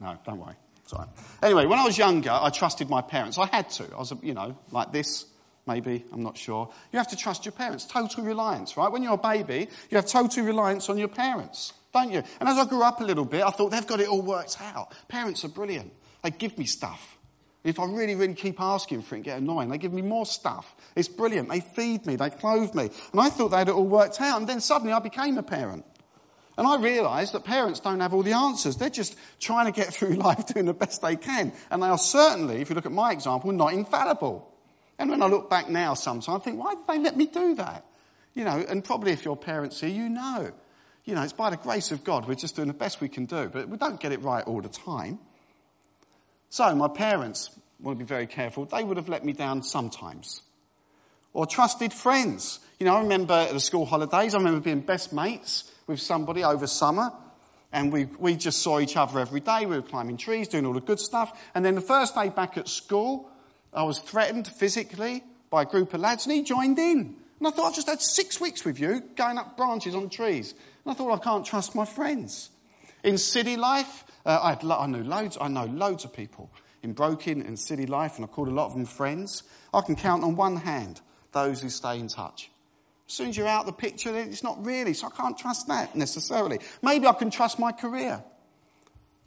No, 0.00 0.16
don't 0.24 0.38
worry. 0.38 0.54
Sorry. 0.86 1.06
Anyway, 1.42 1.66
when 1.66 1.78
I 1.78 1.84
was 1.84 1.98
younger, 1.98 2.30
I 2.30 2.48
trusted 2.48 2.88
my 2.88 3.02
parents. 3.02 3.36
I 3.36 3.46
had 3.46 3.68
to. 3.70 3.84
I 3.92 3.98
was, 3.98 4.14
you 4.22 4.32
know, 4.32 4.56
like 4.70 4.92
this, 4.92 5.26
maybe, 5.66 6.06
I'm 6.10 6.22
not 6.22 6.38
sure. 6.38 6.70
You 6.90 6.98
have 6.98 7.08
to 7.08 7.16
trust 7.16 7.44
your 7.44 7.52
parents. 7.52 7.84
Total 7.84 8.24
reliance, 8.24 8.78
right? 8.78 8.90
When 8.90 9.02
you're 9.02 9.12
a 9.12 9.18
baby, 9.18 9.68
you 9.90 9.96
have 9.96 10.06
total 10.06 10.44
reliance 10.44 10.88
on 10.88 10.96
your 10.96 11.08
parents 11.08 11.74
don't 11.92 12.12
you? 12.12 12.22
And 12.40 12.48
as 12.48 12.58
I 12.58 12.64
grew 12.66 12.82
up 12.82 13.00
a 13.00 13.04
little 13.04 13.24
bit, 13.24 13.42
I 13.42 13.50
thought 13.50 13.70
they've 13.70 13.86
got 13.86 14.00
it 14.00 14.08
all 14.08 14.22
worked 14.22 14.60
out. 14.60 14.92
Parents 15.08 15.44
are 15.44 15.48
brilliant. 15.48 15.92
They 16.22 16.30
give 16.30 16.58
me 16.58 16.64
stuff. 16.64 17.18
If 17.64 17.78
I 17.80 17.86
really, 17.86 18.14
really 18.14 18.34
keep 18.34 18.60
asking 18.60 19.02
for 19.02 19.14
it 19.14 19.18
and 19.18 19.24
get 19.24 19.38
annoying, 19.38 19.68
they 19.68 19.78
give 19.78 19.92
me 19.92 20.02
more 20.02 20.26
stuff. 20.26 20.74
It's 20.94 21.08
brilliant. 21.08 21.48
They 21.48 21.60
feed 21.60 22.06
me, 22.06 22.16
they 22.16 22.30
clothe 22.30 22.74
me. 22.74 22.90
And 23.12 23.20
I 23.20 23.30
thought 23.30 23.48
they 23.48 23.58
had 23.58 23.68
it 23.68 23.74
all 23.74 23.86
worked 23.86 24.20
out. 24.20 24.38
And 24.38 24.48
then 24.48 24.60
suddenly 24.60 24.92
I 24.92 25.00
became 25.00 25.38
a 25.38 25.42
parent. 25.42 25.84
And 26.56 26.66
I 26.66 26.76
realised 26.76 27.34
that 27.34 27.44
parents 27.44 27.80
don't 27.80 28.00
have 28.00 28.14
all 28.14 28.22
the 28.22 28.32
answers. 28.32 28.76
They're 28.76 28.90
just 28.90 29.16
trying 29.38 29.66
to 29.66 29.72
get 29.72 29.86
through 29.94 30.14
life 30.14 30.46
doing 30.46 30.66
the 30.66 30.74
best 30.74 31.02
they 31.02 31.16
can. 31.16 31.52
And 31.70 31.82
they 31.82 31.88
are 31.88 31.98
certainly, 31.98 32.60
if 32.60 32.68
you 32.68 32.74
look 32.74 32.86
at 32.86 32.92
my 32.92 33.12
example, 33.12 33.52
not 33.52 33.72
infallible. 33.72 34.54
And 34.98 35.10
when 35.10 35.22
I 35.22 35.26
look 35.26 35.48
back 35.48 35.68
now 35.68 35.94
sometimes, 35.94 36.28
I 36.28 36.38
think, 36.44 36.58
why 36.58 36.74
did 36.74 36.86
they 36.86 36.98
let 36.98 37.16
me 37.16 37.26
do 37.26 37.54
that? 37.56 37.84
You 38.34 38.44
know, 38.44 38.64
and 38.68 38.84
probably 38.84 39.12
if 39.12 39.24
your 39.24 39.36
parents 39.36 39.80
here, 39.80 39.90
you 39.90 40.08
know 40.08 40.52
you 41.08 41.14
know, 41.14 41.22
it's 41.22 41.32
by 41.32 41.48
the 41.48 41.56
grace 41.56 41.90
of 41.90 42.04
God. 42.04 42.28
We're 42.28 42.34
just 42.34 42.54
doing 42.54 42.68
the 42.68 42.74
best 42.74 43.00
we 43.00 43.08
can 43.08 43.24
do, 43.24 43.48
but 43.50 43.66
we 43.66 43.78
don't 43.78 43.98
get 43.98 44.12
it 44.12 44.20
right 44.20 44.44
all 44.44 44.60
the 44.60 44.68
time. 44.68 45.18
So 46.50 46.74
my 46.74 46.88
parents 46.88 47.50
want 47.80 47.98
to 47.98 48.04
be 48.04 48.06
very 48.06 48.26
careful. 48.26 48.66
They 48.66 48.84
would 48.84 48.98
have 48.98 49.08
let 49.08 49.24
me 49.24 49.32
down 49.32 49.62
sometimes. 49.62 50.42
Or 51.32 51.46
trusted 51.46 51.94
friends. 51.94 52.60
You 52.78 52.84
know, 52.84 52.96
I 52.96 53.00
remember 53.00 53.32
at 53.32 53.54
the 53.54 53.60
school 53.60 53.86
holidays, 53.86 54.34
I 54.34 54.36
remember 54.36 54.60
being 54.60 54.80
best 54.80 55.10
mates 55.14 55.72
with 55.86 55.98
somebody 55.98 56.44
over 56.44 56.66
summer. 56.66 57.10
And 57.72 57.90
we, 57.90 58.04
we 58.18 58.36
just 58.36 58.60
saw 58.60 58.78
each 58.78 58.98
other 58.98 59.18
every 59.18 59.40
day. 59.40 59.64
We 59.64 59.76
were 59.76 59.82
climbing 59.82 60.18
trees, 60.18 60.46
doing 60.46 60.66
all 60.66 60.74
the 60.74 60.80
good 60.82 61.00
stuff. 61.00 61.32
And 61.54 61.64
then 61.64 61.74
the 61.74 61.80
first 61.80 62.14
day 62.14 62.28
back 62.28 62.58
at 62.58 62.68
school, 62.68 63.30
I 63.72 63.84
was 63.84 63.98
threatened 63.98 64.46
physically 64.46 65.24
by 65.48 65.62
a 65.62 65.66
group 65.66 65.94
of 65.94 66.00
lads 66.00 66.26
and 66.26 66.34
he 66.34 66.42
joined 66.42 66.78
in. 66.78 67.16
And 67.38 67.46
I 67.46 67.50
thought, 67.50 67.68
I've 67.68 67.74
just 67.74 67.88
had 67.88 68.02
six 68.02 68.40
weeks 68.40 68.64
with 68.64 68.78
you 68.78 69.02
going 69.16 69.38
up 69.38 69.56
branches 69.56 69.94
on 69.94 70.10
trees. 70.10 70.54
And 70.88 70.94
I 70.94 70.96
thought, 70.96 71.20
I 71.20 71.22
can't 71.22 71.44
trust 71.44 71.74
my 71.74 71.84
friends. 71.84 72.48
In 73.04 73.18
city 73.18 73.58
life, 73.58 74.04
uh, 74.24 74.40
I, 74.42 74.50
had, 74.54 74.64
I, 74.64 74.86
knew 74.86 75.02
loads, 75.02 75.36
I 75.38 75.48
know 75.48 75.66
loads 75.66 76.06
of 76.06 76.14
people 76.14 76.50
in 76.82 76.94
Broken 76.94 77.42
and 77.42 77.58
city 77.58 77.84
life, 77.84 78.16
and 78.16 78.24
I 78.24 78.28
called 78.28 78.48
a 78.48 78.52
lot 78.52 78.68
of 78.68 78.72
them 78.72 78.86
friends. 78.86 79.42
I 79.74 79.82
can 79.82 79.96
count 79.96 80.24
on 80.24 80.34
one 80.34 80.56
hand 80.56 81.02
those 81.32 81.60
who 81.60 81.68
stay 81.68 81.98
in 81.98 82.08
touch. 82.08 82.50
As 83.06 83.12
soon 83.12 83.28
as 83.28 83.36
you're 83.36 83.46
out 83.46 83.60
of 83.60 83.66
the 83.66 83.74
picture, 83.74 84.16
it's 84.16 84.42
not 84.42 84.64
really, 84.64 84.94
so 84.94 85.08
I 85.08 85.10
can't 85.10 85.36
trust 85.36 85.68
that 85.68 85.94
necessarily. 85.94 86.58
Maybe 86.80 87.06
I 87.06 87.12
can 87.12 87.30
trust 87.30 87.58
my 87.58 87.70
career. 87.70 88.24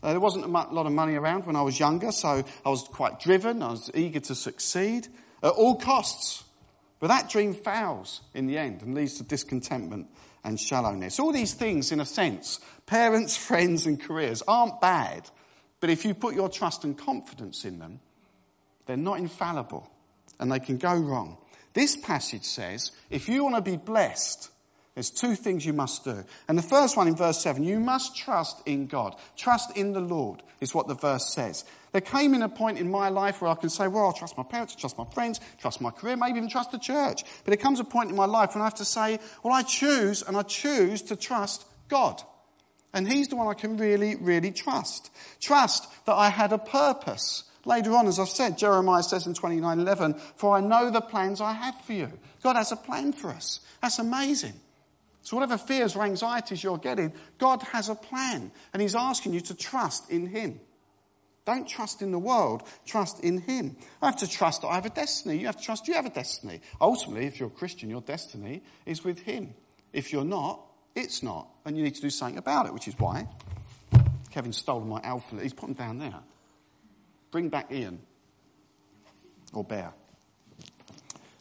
Uh, 0.01 0.09
there 0.09 0.19
wasn't 0.19 0.45
a 0.45 0.47
lot 0.47 0.87
of 0.87 0.91
money 0.91 1.13
around 1.13 1.45
when 1.45 1.55
I 1.55 1.61
was 1.61 1.79
younger, 1.79 2.11
so 2.11 2.43
I 2.65 2.69
was 2.69 2.81
quite 2.85 3.19
driven. 3.19 3.61
I 3.61 3.69
was 3.69 3.91
eager 3.93 4.19
to 4.21 4.33
succeed 4.33 5.09
at 5.43 5.51
all 5.51 5.75
costs. 5.75 6.43
But 6.99 7.09
that 7.09 7.29
dream 7.29 7.53
fails 7.53 8.21
in 8.33 8.47
the 8.47 8.57
end 8.57 8.81
and 8.81 8.95
leads 8.95 9.17
to 9.17 9.23
discontentment 9.23 10.07
and 10.43 10.59
shallowness. 10.59 11.19
All 11.19 11.31
these 11.31 11.53
things, 11.53 11.91
in 11.91 11.99
a 11.99 12.05
sense, 12.05 12.59
parents, 12.85 13.37
friends, 13.47 13.85
and 13.85 13.99
careers 13.99 14.41
aren't 14.47 14.81
bad, 14.81 15.29
but 15.79 15.89
if 15.89 16.05
you 16.05 16.13
put 16.13 16.35
your 16.35 16.49
trust 16.49 16.83
and 16.83 16.97
confidence 16.97 17.65
in 17.65 17.79
them, 17.79 17.99
they're 18.85 18.97
not 18.97 19.19
infallible 19.19 19.89
and 20.39 20.51
they 20.51 20.59
can 20.59 20.77
go 20.77 20.93
wrong. 20.95 21.37
This 21.73 21.95
passage 21.95 22.43
says 22.43 22.91
if 23.09 23.29
you 23.29 23.43
want 23.43 23.55
to 23.55 23.61
be 23.61 23.77
blessed, 23.77 24.49
there's 24.93 25.09
two 25.09 25.35
things 25.35 25.65
you 25.65 25.71
must 25.71 26.03
do. 26.03 26.23
And 26.47 26.57
the 26.57 26.63
first 26.63 26.97
one 26.97 27.07
in 27.07 27.15
verse 27.15 27.41
7, 27.41 27.63
you 27.63 27.79
must 27.79 28.17
trust 28.17 28.61
in 28.65 28.87
God. 28.87 29.15
Trust 29.37 29.77
in 29.77 29.93
the 29.93 30.01
Lord 30.01 30.43
is 30.59 30.75
what 30.75 30.87
the 30.87 30.95
verse 30.95 31.33
says. 31.33 31.63
There 31.93 32.01
came 32.01 32.33
in 32.33 32.41
a 32.41 32.49
point 32.49 32.77
in 32.77 32.91
my 32.91 33.07
life 33.09 33.41
where 33.41 33.49
I 33.49 33.55
can 33.55 33.69
say, 33.69 33.87
well, 33.87 34.05
I'll 34.05 34.13
trust 34.13 34.37
my 34.37 34.43
parents, 34.43 34.75
trust 34.75 34.97
my 34.97 35.05
friends, 35.13 35.39
trust 35.59 35.79
my 35.79 35.91
career, 35.91 36.17
maybe 36.17 36.37
even 36.37 36.49
trust 36.49 36.71
the 36.71 36.77
church. 36.77 37.23
But 37.23 37.51
there 37.51 37.57
comes 37.57 37.79
a 37.79 37.85
point 37.85 38.09
in 38.09 38.15
my 38.15 38.25
life 38.25 38.53
when 38.53 38.61
I 38.61 38.65
have 38.65 38.75
to 38.75 38.85
say, 38.85 39.19
well, 39.43 39.53
I 39.53 39.63
choose 39.63 40.23
and 40.23 40.35
I 40.35 40.43
choose 40.43 41.01
to 41.03 41.15
trust 41.15 41.65
God. 41.87 42.21
And 42.93 43.07
He's 43.07 43.29
the 43.29 43.37
one 43.37 43.47
I 43.47 43.53
can 43.53 43.77
really, 43.77 44.15
really 44.15 44.51
trust. 44.51 45.09
Trust 45.39 45.87
that 46.05 46.15
I 46.15 46.29
had 46.29 46.51
a 46.51 46.57
purpose. 46.57 47.45
Later 47.63 47.95
on, 47.95 48.07
as 48.07 48.19
I've 48.19 48.27
said, 48.27 48.57
Jeremiah 48.57 49.03
says 49.03 49.27
in 49.27 49.33
29:11, 49.35 50.19
"For 50.35 50.57
I 50.57 50.61
know 50.61 50.89
the 50.89 50.99
plans 50.99 51.39
I 51.39 51.53
have 51.53 51.79
for 51.81 51.93
you." 51.93 52.11
God 52.41 52.55
has 52.55 52.71
a 52.71 52.75
plan 52.75 53.13
for 53.13 53.29
us. 53.29 53.59
That's 53.81 53.99
amazing. 53.99 54.59
So, 55.21 55.37
whatever 55.37 55.57
fears 55.57 55.95
or 55.95 56.03
anxieties 56.03 56.63
you're 56.63 56.77
getting, 56.77 57.13
God 57.37 57.61
has 57.71 57.89
a 57.89 57.95
plan, 57.95 58.51
and 58.73 58.81
He's 58.81 58.95
asking 58.95 59.33
you 59.33 59.41
to 59.41 59.53
trust 59.55 60.09
in 60.09 60.27
Him. 60.27 60.59
Don't 61.45 61.67
trust 61.67 62.01
in 62.01 62.11
the 62.11 62.19
world, 62.19 62.63
trust 62.85 63.23
in 63.23 63.39
Him. 63.39 63.75
I 64.01 64.07
have 64.07 64.17
to 64.17 64.27
trust 64.27 64.61
that 64.61 64.67
I 64.67 64.75
have 64.75 64.85
a 64.85 64.89
destiny. 64.89 65.37
You 65.37 65.47
have 65.47 65.57
to 65.57 65.63
trust 65.63 65.87
you 65.87 65.93
have 65.95 66.05
a 66.05 66.11
destiny. 66.11 66.61
Ultimately, 66.79 67.25
if 67.25 67.39
you're 67.39 67.49
a 67.49 67.51
Christian, 67.51 67.89
your 67.89 68.01
destiny 68.01 68.63
is 68.85 69.03
with 69.03 69.19
Him. 69.19 69.53
If 69.93 70.13
you're 70.13 70.25
not, 70.25 70.61
it's 70.95 71.23
not, 71.23 71.47
and 71.65 71.77
you 71.77 71.83
need 71.83 71.95
to 71.95 72.01
do 72.01 72.09
something 72.09 72.37
about 72.37 72.65
it, 72.65 72.73
which 72.73 72.87
is 72.87 72.97
why 72.99 73.27
Kevin's 74.31 74.57
stolen 74.57 74.89
my 74.89 75.01
alpha. 75.03 75.39
He's 75.41 75.53
put 75.53 75.67
them 75.67 75.75
down 75.75 75.99
there. 75.99 76.19
Bring 77.31 77.49
back 77.49 77.71
Ian 77.71 77.99
or 79.53 79.63
Bear. 79.63 79.93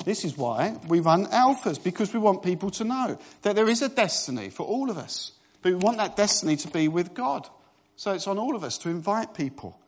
This 0.04 0.24
is 0.24 0.36
why 0.36 0.76
we 0.88 1.00
run 1.00 1.26
alphas, 1.26 1.82
because 1.82 2.12
we 2.12 2.18
want 2.18 2.42
people 2.42 2.70
to 2.70 2.84
know 2.84 3.18
that 3.42 3.54
there 3.54 3.68
is 3.68 3.82
a 3.82 3.88
destiny 3.88 4.50
for 4.50 4.64
all 4.64 4.90
of 4.90 4.96
us. 4.96 5.32
But 5.62 5.72
we 5.72 5.78
want 5.78 5.98
that 5.98 6.16
destiny 6.16 6.56
to 6.56 6.68
be 6.68 6.88
with 6.88 7.14
God. 7.14 7.48
So 7.96 8.12
it's 8.12 8.26
on 8.26 8.38
all 8.38 8.56
of 8.56 8.64
us 8.64 8.78
to 8.78 8.88
invite 8.88 9.34
people 9.34 9.78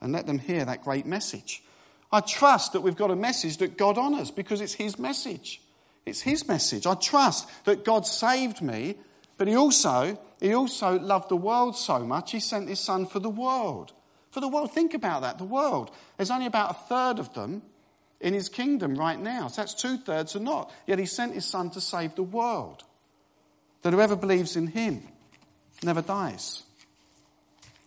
and 0.00 0.12
let 0.12 0.26
them 0.26 0.38
hear 0.38 0.64
that 0.64 0.82
great 0.82 1.06
message. 1.06 1.62
I 2.10 2.20
trust 2.20 2.72
that 2.72 2.80
we've 2.80 2.96
got 2.96 3.12
a 3.12 3.16
message 3.16 3.58
that 3.58 3.78
God 3.78 3.96
honours 3.96 4.32
because 4.32 4.60
it's 4.60 4.74
His 4.74 4.98
message. 4.98 5.60
It's 6.04 6.22
His 6.22 6.48
message. 6.48 6.86
I 6.86 6.94
trust 6.94 7.48
that 7.64 7.84
God 7.84 8.06
saved 8.06 8.60
me, 8.60 8.96
but 9.38 9.46
He 9.46 9.54
also, 9.54 10.18
He 10.40 10.52
also 10.52 10.98
loved 10.98 11.28
the 11.28 11.36
world 11.36 11.76
so 11.76 12.00
much, 12.00 12.32
He 12.32 12.40
sent 12.40 12.68
His 12.68 12.80
Son 12.80 13.06
for 13.06 13.20
the 13.20 13.30
world. 13.30 13.92
For 14.32 14.40
the 14.40 14.48
world, 14.48 14.72
think 14.72 14.94
about 14.94 15.22
that, 15.22 15.38
the 15.38 15.44
world. 15.44 15.92
There's 16.16 16.30
only 16.30 16.46
about 16.46 16.70
a 16.70 16.74
third 16.74 17.20
of 17.20 17.34
them 17.34 17.62
in 18.20 18.34
His 18.34 18.48
kingdom 18.48 18.94
right 18.94 19.18
now. 19.18 19.48
So 19.48 19.62
that's 19.62 19.74
two 19.74 19.96
thirds 19.96 20.36
are 20.36 20.40
not. 20.40 20.72
Yet 20.86 20.98
He 20.98 21.06
sent 21.06 21.34
His 21.34 21.46
Son 21.46 21.70
to 21.70 21.80
save 21.80 22.14
the 22.14 22.22
world. 22.22 22.84
That 23.82 23.92
whoever 23.92 24.16
believes 24.16 24.56
in 24.56 24.68
Him 24.68 25.02
never 25.82 26.02
dies. 26.02 26.62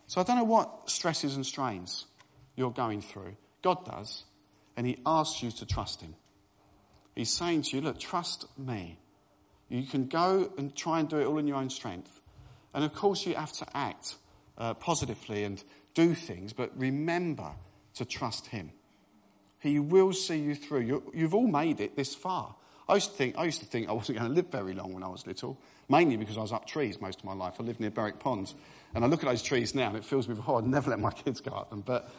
So 0.08 0.22
I 0.22 0.24
don't 0.24 0.38
know 0.38 0.44
what 0.44 0.90
stresses 0.90 1.36
and 1.36 1.46
strains 1.46 2.06
you're 2.56 2.72
going 2.72 3.02
through. 3.02 3.36
God 3.62 3.86
does. 3.86 4.24
And 4.76 4.88
He 4.88 4.98
asks 5.06 5.44
you 5.44 5.52
to 5.52 5.66
trust 5.66 6.02
Him. 6.02 6.16
He's 7.16 7.30
saying 7.30 7.64
to 7.64 7.76
you, 7.78 7.82
look, 7.82 8.00
trust 8.00 8.48
me. 8.58 8.98
You 9.70 9.84
can 9.84 10.08
go 10.08 10.52
and 10.58 10.76
try 10.76 11.00
and 11.00 11.08
do 11.10 11.18
it 11.18 11.26
all 11.26 11.38
in 11.38 11.48
your 11.48 11.58
own 11.58 11.70
strength. 11.70 12.22
And 12.74 12.84
of 12.84 12.94
course, 12.94 13.26
you 13.26 13.36
have 13.36 13.52
to 13.54 13.78
act 13.78 14.16
uh, 14.58 14.74
positively 14.74 15.44
and 15.44 15.64
do 15.94 16.16
things, 16.16 16.54
but 16.54 16.72
remember 16.76 17.52
to 17.96 18.06
trust 18.06 18.48
Him. 18.48 18.72
He 19.64 19.80
will 19.80 20.12
see 20.12 20.38
you 20.38 20.56
through. 20.56 20.82
you 20.82 21.12
you've 21.14 21.34
all 21.34 21.48
made 21.48 21.80
it 21.80 21.96
this 21.96 22.14
far. 22.14 22.54
I 22.88 22.96
used 22.96 23.12
to 23.12 23.16
think 23.16 23.38
I 23.38 23.46
used 23.46 23.62
to 23.62 23.66
think 23.66 23.88
I 23.88 23.94
wasn't 23.94 24.20
going 24.20 24.30
to 24.30 24.36
live 24.36 24.52
very 24.52 24.74
long 24.74 24.94
when 24.94 25.04
I 25.04 25.08
was 25.08 25.26
little, 25.26 25.58
mainly 25.88 26.18
because 26.18 26.38
I 26.38 26.42
was 26.42 26.52
up 26.52 26.68
trees 26.68 27.00
most 27.00 27.20
of 27.20 27.26
my 27.26 27.34
life. 27.34 27.56
I 27.62 27.64
lived 27.64 27.80
near 27.80 27.90
Berwick 27.90 28.20
Ponds, 28.20 28.56
and 28.94 29.06
I 29.06 29.08
look 29.08 29.24
at 29.24 29.30
those 29.30 29.42
trees 29.42 29.74
now 29.74 29.88
and 29.88 29.96
it 29.96 30.04
fills 30.04 30.28
me 30.28 30.34
with 30.34 30.42
oh, 30.42 30.48
horror. 30.48 30.64
I'd 30.64 30.68
never 30.68 30.90
let 30.90 31.00
my 31.00 31.12
kids 31.24 31.40
go 31.40 31.52
up 31.52 31.70
them, 31.70 31.82
but 31.82 32.12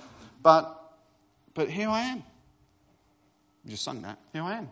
but 0.43 0.97
but 1.53 1.69
here 1.69 1.91
I 1.91 2.01
am. 2.01 2.25
You 3.65 3.73
just 3.73 3.85
sung 3.85 4.01
that. 4.03 4.19
Here 4.33 4.43
I 4.43 4.57
am. 4.57 4.71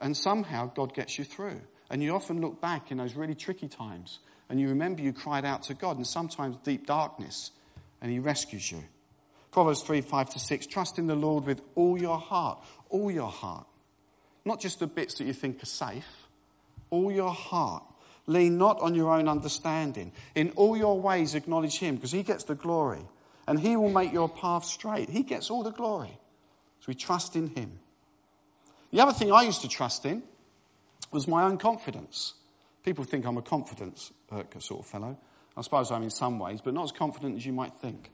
And 0.00 0.16
somehow 0.16 0.72
God 0.74 0.92
gets 0.92 1.18
you 1.18 1.24
through. 1.24 1.60
And 1.88 2.02
you 2.02 2.16
often 2.16 2.40
look 2.40 2.60
back 2.60 2.90
in 2.90 2.98
those 2.98 3.14
really 3.14 3.36
tricky 3.36 3.68
times 3.68 4.18
and 4.50 4.60
you 4.60 4.68
remember 4.70 5.02
you 5.02 5.12
cried 5.12 5.44
out 5.44 5.62
to 5.64 5.74
God 5.74 5.96
and 5.96 6.06
sometimes 6.06 6.56
deep 6.64 6.84
darkness 6.84 7.52
and 8.02 8.10
He 8.10 8.18
rescues 8.18 8.72
you. 8.72 8.82
Proverbs 9.56 9.80
3 9.80 10.02
5 10.02 10.30
to 10.34 10.38
6 10.38 10.66
Trust 10.66 10.98
in 10.98 11.06
the 11.06 11.14
Lord 11.14 11.46
with 11.46 11.62
all 11.76 11.98
your 11.98 12.18
heart. 12.18 12.62
All 12.90 13.10
your 13.10 13.30
heart. 13.30 13.66
Not 14.44 14.60
just 14.60 14.80
the 14.80 14.86
bits 14.86 15.14
that 15.14 15.24
you 15.24 15.32
think 15.32 15.62
are 15.62 15.64
safe. 15.64 16.28
All 16.90 17.10
your 17.10 17.32
heart. 17.32 17.82
Lean 18.26 18.58
not 18.58 18.78
on 18.80 18.94
your 18.94 19.14
own 19.14 19.28
understanding. 19.28 20.12
In 20.34 20.50
all 20.56 20.76
your 20.76 21.00
ways 21.00 21.34
acknowledge 21.34 21.78
Him 21.78 21.94
because 21.94 22.12
He 22.12 22.22
gets 22.22 22.44
the 22.44 22.54
glory 22.54 23.00
and 23.48 23.58
He 23.58 23.76
will 23.76 23.88
make 23.88 24.12
your 24.12 24.28
path 24.28 24.66
straight. 24.66 25.08
He 25.08 25.22
gets 25.22 25.50
all 25.50 25.62
the 25.62 25.72
glory. 25.72 26.20
So 26.80 26.88
we 26.88 26.94
trust 26.94 27.34
in 27.34 27.48
Him. 27.48 27.78
The 28.90 29.00
other 29.00 29.14
thing 29.14 29.32
I 29.32 29.44
used 29.44 29.62
to 29.62 29.68
trust 29.68 30.04
in 30.04 30.22
was 31.12 31.26
my 31.26 31.44
own 31.44 31.56
confidence. 31.56 32.34
People 32.84 33.04
think 33.04 33.24
I'm 33.24 33.38
a 33.38 33.42
confidence 33.42 34.12
uh, 34.30 34.42
sort 34.58 34.80
of 34.80 34.86
fellow. 34.86 35.16
I 35.56 35.62
suppose 35.62 35.90
I'm 35.90 36.02
in 36.02 36.10
some 36.10 36.38
ways, 36.38 36.60
but 36.60 36.74
not 36.74 36.84
as 36.84 36.92
confident 36.92 37.38
as 37.38 37.46
you 37.46 37.54
might 37.54 37.72
think. 37.72 38.10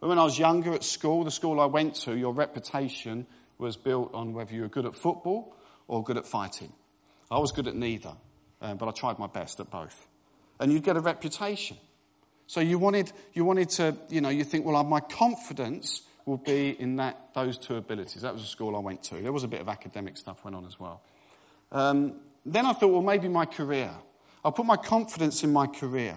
But 0.00 0.08
when 0.08 0.18
I 0.18 0.24
was 0.24 0.38
younger 0.38 0.72
at 0.72 0.82
school, 0.82 1.24
the 1.24 1.30
school 1.30 1.60
I 1.60 1.66
went 1.66 1.94
to, 1.96 2.16
your 2.16 2.32
reputation 2.32 3.26
was 3.58 3.76
built 3.76 4.12
on 4.14 4.32
whether 4.32 4.54
you 4.54 4.62
were 4.62 4.68
good 4.68 4.86
at 4.86 4.94
football 4.94 5.54
or 5.86 6.02
good 6.02 6.16
at 6.16 6.26
fighting. 6.26 6.72
I 7.30 7.38
was 7.38 7.52
good 7.52 7.68
at 7.68 7.76
neither, 7.76 8.14
um, 8.62 8.78
but 8.78 8.88
I 8.88 8.92
tried 8.92 9.18
my 9.18 9.26
best 9.26 9.60
at 9.60 9.70
both. 9.70 10.06
And 10.58 10.72
you 10.72 10.80
get 10.80 10.96
a 10.96 11.00
reputation. 11.00 11.76
So 12.46 12.60
you 12.60 12.78
wanted, 12.78 13.12
you 13.34 13.44
wanted 13.44 13.68
to, 13.70 13.96
you 14.08 14.20
know, 14.20 14.30
you 14.30 14.42
think, 14.42 14.64
well, 14.64 14.82
my 14.82 15.00
confidence 15.00 16.02
will 16.26 16.38
be 16.38 16.70
in 16.80 16.96
that, 16.96 17.28
those 17.34 17.58
two 17.58 17.76
abilities. 17.76 18.22
That 18.22 18.32
was 18.32 18.42
the 18.42 18.48
school 18.48 18.74
I 18.74 18.80
went 18.80 19.02
to. 19.04 19.16
There 19.16 19.32
was 19.32 19.44
a 19.44 19.48
bit 19.48 19.60
of 19.60 19.68
academic 19.68 20.16
stuff 20.16 20.44
went 20.44 20.56
on 20.56 20.66
as 20.66 20.80
well. 20.80 21.02
Um, 21.70 22.14
then 22.44 22.66
I 22.66 22.72
thought, 22.72 22.88
well, 22.88 23.02
maybe 23.02 23.28
my 23.28 23.44
career. 23.44 23.90
I'll 24.44 24.52
put 24.52 24.66
my 24.66 24.76
confidence 24.76 25.44
in 25.44 25.52
my 25.52 25.66
career. 25.66 26.16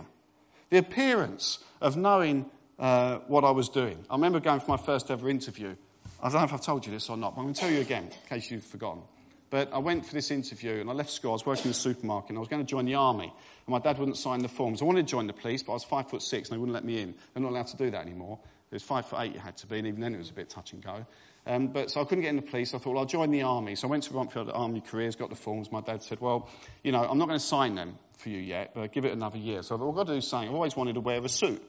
The 0.70 0.78
appearance 0.78 1.60
of 1.82 1.98
knowing 1.98 2.50
uh, 2.80 3.20
what 3.28 3.44
I 3.44 3.52
was 3.52 3.70
doing. 3.70 4.04
I 4.10 4.16
remember 4.16 4.40
going 4.40 4.60
for 4.60 4.72
my 4.72 4.78
first 4.78 5.12
ever 5.12 5.30
interview. 5.30 5.76
I 6.22 6.30
don't 6.30 6.40
know 6.40 6.46
if 6.46 6.54
I've 6.54 6.62
told 6.62 6.86
you 6.86 6.92
this 6.92 7.10
or 7.10 7.18
not, 7.18 7.36
but 7.36 7.42
I'm 7.42 7.46
going 7.48 7.54
to 7.54 7.60
tell 7.60 7.72
you 7.72 7.82
again 7.82 8.04
in 8.04 8.30
case 8.30 8.50
you've 8.50 8.64
forgotten. 8.64 9.04
But 9.50 9.72
I 9.72 9.78
went 9.78 10.06
for 10.06 10.14
this 10.14 10.32
interview 10.32 10.82
and 10.82 10.90
I 10.90 10.94
left 10.94 11.12
school. 11.12 11.32
I 11.32 11.34
was 11.34 11.46
working 11.46 11.66
in 11.66 11.72
a 11.72 11.76
supermarket 11.76 12.30
and 12.30 12.38
I 12.38 12.40
was 12.40 12.50
going 12.50 12.66
to 12.66 12.68
join 12.68 12.86
the 12.86 12.96
army. 12.96 13.26
And 13.26 13.68
my 13.68 13.80
dad 13.80 14.00
wouldn't 14.00 14.18
sign 14.18 14.40
the 14.40 14.48
forms. 14.48 14.82
I 14.82 14.86
wanted 14.86 15.06
to 15.06 15.12
join 15.12 15.28
the 15.28 15.34
police, 15.34 15.62
but 15.62 15.74
I 15.74 15.76
was 15.76 15.84
five 15.84 16.10
foot 16.10 16.24
six 16.24 16.50
and 16.50 16.56
they 16.56 16.60
wouldn't 16.60 16.74
let 16.74 16.84
me 16.84 17.02
in. 17.02 17.14
They're 17.34 17.44
not 17.44 17.52
allowed 17.52 17.68
to 17.68 17.78
do 17.78 17.92
that 17.92 18.02
anymore. 18.02 18.40
It 18.72 18.76
was 18.78 18.84
five 18.84 19.06
foot 19.06 19.20
eight 19.20 19.34
you 19.36 19.40
had 19.40 19.56
to 19.58 19.68
be, 19.68 19.78
and 19.78 19.86
even 19.86 20.02
then 20.02 20.16
it 20.16 20.18
was 20.18 20.32
a 20.32 20.34
bit 20.34 20.50
touch 20.50 20.74
and 20.74 20.84
go. 20.84 21.06
Um, 21.46 21.68
but 21.68 21.92
so 21.92 22.02
I 22.02 22.06
couldn't 22.06 22.24
get 22.24 22.30
in 22.30 22.38
the 22.38 22.42
police. 22.42 22.74
I 22.74 22.80
thought, 22.80 22.94
well, 22.94 23.00
I'll 23.00 23.06
join 23.06 23.30
the 23.30 23.44
army. 23.44 23.76
So 23.76 23.88
I 23.88 23.92
went 23.92 24.04
to 24.06 24.14
Romford 24.14 24.50
Army 24.52 24.82
Careers, 24.82 25.16
got 25.16 25.30
the 25.30 25.36
forms. 25.36 25.72
My 25.72 25.82
dad 25.82 26.02
said, 26.02 26.22
well, 26.22 26.50
you 26.84 26.92
know, 26.92 27.04
I'm 27.04 27.20
not 27.20 27.28
going 27.28 27.40
to 27.40 27.46
sign 27.46 27.76
them 27.76 28.00
for 28.18 28.30
you 28.30 28.40
yet, 28.40 28.72
but 28.74 28.92
give 28.92 29.06
it 29.06 29.12
another 29.12 29.38
year. 29.38 29.62
So 29.62 29.76
I 29.76 29.78
thought, 29.78 29.84
well, 29.84 30.00
I've 30.00 30.08
got 30.08 30.14
to 30.14 30.18
do 30.18 30.22
something. 30.22 30.50
I've 30.50 30.56
always 30.56 30.76
wanted 30.76 30.94
to 30.94 31.02
wear 31.02 31.24
a 31.24 31.30
suit. 31.30 31.62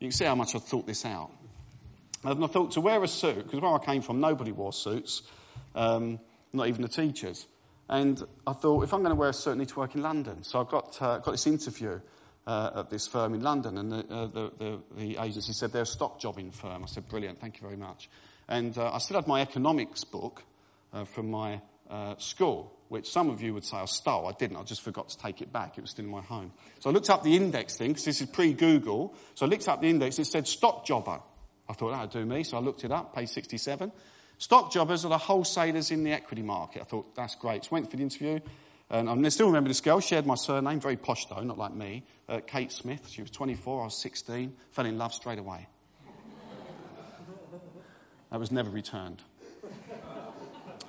You 0.00 0.08
can 0.08 0.12
see 0.12 0.24
how 0.24 0.34
much 0.34 0.54
I 0.54 0.58
thought 0.58 0.86
this 0.86 1.04
out. 1.04 1.30
And 2.22 2.42
I 2.42 2.46
thought 2.48 2.72
to 2.72 2.80
wear 2.80 3.02
a 3.02 3.08
suit, 3.08 3.44
because 3.44 3.60
where 3.60 3.74
I 3.74 3.84
came 3.84 4.02
from, 4.02 4.20
nobody 4.20 4.52
wore 4.52 4.72
suits, 4.72 5.22
um, 5.74 6.18
not 6.52 6.68
even 6.68 6.82
the 6.82 6.88
teachers. 6.88 7.46
And 7.88 8.22
I 8.46 8.52
thought, 8.52 8.82
if 8.82 8.92
I'm 8.92 9.00
going 9.00 9.14
to 9.14 9.16
wear 9.18 9.30
a 9.30 9.32
suit, 9.32 9.52
I 9.52 9.54
need 9.54 9.68
to 9.68 9.78
work 9.78 9.94
in 9.94 10.02
London. 10.02 10.42
So 10.42 10.60
I 10.60 10.64
got, 10.64 11.00
uh, 11.00 11.18
got 11.18 11.30
this 11.30 11.46
interview 11.46 12.00
uh, 12.46 12.70
at 12.76 12.90
this 12.90 13.06
firm 13.06 13.34
in 13.34 13.42
London, 13.42 13.78
and 13.78 13.92
the, 13.92 14.14
uh, 14.14 14.26
the, 14.26 14.52
the, 14.58 14.78
the, 14.96 15.22
agency 15.22 15.52
said 15.52 15.72
they're 15.72 15.82
a 15.82 15.86
stock 15.86 16.20
jobbing 16.20 16.50
firm. 16.50 16.82
I 16.82 16.86
said, 16.86 17.08
brilliant, 17.08 17.40
thank 17.40 17.56
you 17.56 17.62
very 17.62 17.76
much. 17.76 18.08
And 18.48 18.76
uh, 18.78 18.92
I 18.92 18.98
still 18.98 19.16
had 19.16 19.26
my 19.26 19.40
economics 19.40 20.04
book 20.04 20.44
uh, 20.92 21.04
from 21.04 21.30
my 21.30 21.60
uh, 21.90 22.14
school, 22.18 22.72
which 22.88 23.10
some 23.10 23.30
of 23.30 23.42
you 23.42 23.54
would 23.54 23.64
say 23.64 23.76
I 23.76 23.84
stole. 23.84 24.26
I 24.26 24.32
didn't. 24.32 24.56
I 24.56 24.62
just 24.62 24.82
forgot 24.82 25.08
to 25.10 25.18
take 25.18 25.42
it 25.42 25.52
back. 25.52 25.78
It 25.78 25.82
was 25.82 25.90
still 25.90 26.04
in 26.04 26.10
my 26.10 26.22
home. 26.22 26.52
So 26.80 26.90
I 26.90 26.92
looked 26.92 27.10
up 27.10 27.22
the 27.22 27.36
index 27.36 27.76
thing, 27.76 27.88
because 27.88 28.04
this 28.04 28.20
is 28.20 28.28
pre-Google. 28.28 29.14
So 29.34 29.46
I 29.46 29.48
looked 29.48 29.68
up 29.68 29.80
the 29.80 29.88
index. 29.88 30.18
It 30.18 30.26
said 30.26 30.46
stock 30.46 30.84
jobber. 30.84 31.20
I 31.68 31.72
thought 31.72 31.90
that 31.90 32.00
would 32.00 32.10
do 32.10 32.24
me. 32.24 32.44
So 32.44 32.56
I 32.56 32.60
looked 32.60 32.84
it 32.84 32.92
up, 32.92 33.14
page 33.14 33.28
67. 33.30 33.90
Stock 34.38 34.70
jobbers 34.70 35.04
are 35.04 35.08
the 35.08 35.18
wholesalers 35.18 35.90
in 35.90 36.04
the 36.04 36.12
equity 36.12 36.42
market. 36.42 36.82
I 36.82 36.84
thought, 36.84 37.14
that's 37.14 37.34
great. 37.34 37.64
So 37.64 37.70
went 37.72 37.90
for 37.90 37.96
the 37.96 38.02
interview. 38.02 38.40
And 38.88 39.26
I 39.26 39.28
still 39.30 39.46
remember 39.46 39.68
this 39.68 39.80
girl. 39.80 39.98
shared 40.00 40.26
my 40.26 40.36
surname, 40.36 40.78
very 40.78 40.96
posh 40.96 41.26
though, 41.26 41.40
not 41.40 41.58
like 41.58 41.74
me. 41.74 42.04
Uh, 42.28 42.40
Kate 42.46 42.70
Smith. 42.70 43.08
She 43.08 43.22
was 43.22 43.30
24. 43.30 43.80
I 43.80 43.84
was 43.84 44.00
16. 44.00 44.54
Fell 44.70 44.86
in 44.86 44.98
love 44.98 45.12
straight 45.12 45.38
away. 45.38 45.66
that 48.30 48.38
was 48.38 48.52
never 48.52 48.70
returned. 48.70 49.22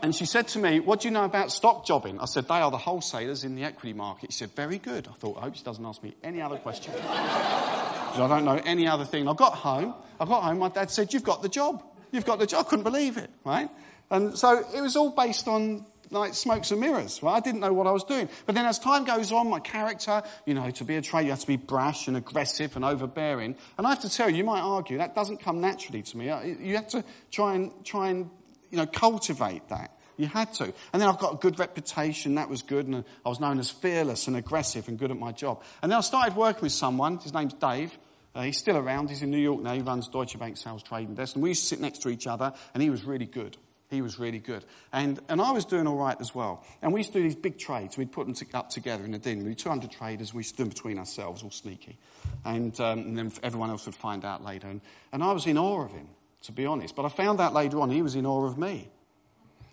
And 0.01 0.13
she 0.13 0.25
said 0.25 0.47
to 0.49 0.59
me, 0.59 0.79
What 0.79 1.01
do 1.01 1.07
you 1.07 1.13
know 1.13 1.23
about 1.23 1.51
stock 1.51 1.85
jobbing? 1.85 2.19
I 2.19 2.25
said, 2.25 2.47
They 2.47 2.55
are 2.55 2.71
the 2.71 2.77
wholesalers 2.77 3.43
in 3.43 3.55
the 3.55 3.63
equity 3.63 3.93
market. 3.93 4.31
She 4.31 4.39
said, 4.39 4.51
Very 4.51 4.77
good. 4.77 5.07
I 5.07 5.13
thought, 5.13 5.37
I 5.37 5.41
hope 5.41 5.55
she 5.55 5.63
doesn't 5.63 5.85
ask 5.85 6.03
me 6.03 6.15
any 6.23 6.41
other 6.41 6.57
question. 6.57 6.93
I 7.07 8.27
don't 8.27 8.45
know 8.45 8.61
any 8.65 8.87
other 8.87 9.05
thing. 9.05 9.27
I 9.27 9.33
got 9.33 9.53
home. 9.53 9.93
I 10.19 10.25
got 10.25 10.43
home. 10.43 10.59
My 10.59 10.69
dad 10.69 10.91
said, 10.91 11.13
You've 11.13 11.23
got 11.23 11.41
the 11.41 11.49
job. 11.49 11.83
You've 12.11 12.25
got 12.25 12.39
the 12.39 12.47
job. 12.47 12.65
I 12.65 12.69
couldn't 12.69 12.83
believe 12.83 13.17
it, 13.17 13.29
right? 13.43 13.69
And 14.09 14.37
so 14.37 14.63
it 14.73 14.81
was 14.81 14.95
all 14.95 15.11
based 15.11 15.47
on 15.47 15.85
like 16.09 16.33
smokes 16.33 16.71
and 16.71 16.79
mirrors. 16.79 17.21
Right? 17.21 17.35
I 17.35 17.39
didn't 17.39 17.59
know 17.59 17.73
what 17.73 17.87
I 17.87 17.91
was 17.91 18.03
doing. 18.03 18.29
But 18.45 18.55
then 18.55 18.65
as 18.65 18.79
time 18.79 19.03
goes 19.03 19.31
on, 19.31 19.49
my 19.49 19.59
character, 19.59 20.23
you 20.45 20.53
know, 20.53 20.69
to 20.71 20.83
be 20.83 20.95
a 20.95 21.01
trader, 21.01 21.25
you 21.25 21.31
have 21.31 21.41
to 21.41 21.47
be 21.47 21.57
brash 21.57 22.07
and 22.07 22.17
aggressive 22.17 22.75
and 22.75 22.85
overbearing. 22.85 23.55
And 23.77 23.87
I 23.87 23.91
have 23.91 24.01
to 24.01 24.09
tell 24.09 24.29
you, 24.29 24.37
you 24.37 24.43
might 24.43 24.61
argue 24.61 24.99
that 24.99 25.15
doesn't 25.15 25.37
come 25.37 25.61
naturally 25.61 26.01
to 26.03 26.17
me. 26.17 26.25
You 26.61 26.75
have 26.75 26.87
to 26.89 27.03
try 27.31 27.55
and, 27.55 27.71
try 27.83 28.09
and, 28.09 28.29
you 28.71 28.77
know, 28.77 28.85
cultivate 28.85 29.69
that. 29.69 29.91
You 30.17 30.25
had 30.25 30.51
to. 30.55 30.63
And 30.93 31.01
then 31.01 31.07
I've 31.07 31.19
got 31.19 31.33
a 31.35 31.37
good 31.37 31.59
reputation. 31.59 32.35
That 32.35 32.49
was 32.49 32.63
good. 32.63 32.87
And 32.87 33.03
I 33.25 33.29
was 33.29 33.39
known 33.39 33.59
as 33.59 33.69
fearless 33.69 34.27
and 34.27 34.35
aggressive 34.35 34.87
and 34.87 34.97
good 34.97 35.11
at 35.11 35.17
my 35.17 35.31
job. 35.31 35.61
And 35.81 35.91
then 35.91 35.97
I 35.97 36.01
started 36.01 36.35
working 36.35 36.63
with 36.63 36.71
someone. 36.71 37.19
His 37.19 37.33
name's 37.33 37.53
Dave. 37.53 37.97
Uh, 38.33 38.43
he's 38.43 38.57
still 38.57 38.77
around. 38.77 39.09
He's 39.09 39.21
in 39.21 39.29
New 39.29 39.37
York 39.37 39.61
now. 39.61 39.73
He 39.73 39.81
runs 39.81 40.07
Deutsche 40.07 40.37
Bank 40.37 40.57
Sales 40.57 40.81
Trading 40.81 41.13
Desk. 41.13 41.35
And 41.35 41.43
we 41.43 41.49
used 41.49 41.61
to 41.61 41.67
sit 41.67 41.79
next 41.79 42.01
to 42.01 42.09
each 42.09 42.25
other. 42.25 42.51
And 42.73 42.81
he 42.81 42.89
was 42.89 43.03
really 43.03 43.25
good. 43.25 43.57
He 43.89 44.01
was 44.01 44.19
really 44.19 44.39
good. 44.39 44.65
And, 44.91 45.19
and 45.29 45.39
I 45.39 45.51
was 45.51 45.63
doing 45.63 45.87
all 45.87 45.95
right 45.95 46.17
as 46.19 46.35
well. 46.35 46.65
And 46.81 46.91
we 46.91 46.99
used 46.99 47.13
to 47.13 47.19
do 47.19 47.23
these 47.23 47.35
big 47.35 47.57
trades. 47.57 47.97
We'd 47.97 48.11
put 48.11 48.25
them 48.25 48.35
to, 48.35 48.45
up 48.53 48.69
together 48.69 49.05
in 49.05 49.13
a 49.13 49.19
din. 49.19 49.45
We'd 49.45 49.57
200 49.57 49.91
traders. 49.91 50.33
We 50.33 50.43
stood 50.43 50.69
between 50.69 50.97
ourselves, 50.97 51.41
all 51.41 51.51
sneaky. 51.51 51.97
And, 52.43 52.77
um, 52.81 52.99
and 52.99 53.17
then 53.17 53.31
everyone 53.43 53.69
else 53.69 53.85
would 53.85 53.95
find 53.95 54.25
out 54.25 54.43
later. 54.43 54.67
And, 54.67 54.81
and 55.13 55.23
I 55.23 55.31
was 55.31 55.47
in 55.47 55.57
awe 55.57 55.85
of 55.85 55.91
him, 55.91 56.09
to 56.43 56.51
be 56.51 56.65
honest. 56.65 56.95
But 56.95 57.05
I 57.05 57.09
found 57.09 57.39
out 57.39 57.53
later 57.53 57.79
on 57.81 57.89
he 57.89 58.01
was 58.01 58.15
in 58.15 58.25
awe 58.25 58.45
of 58.45 58.57
me. 58.57 58.89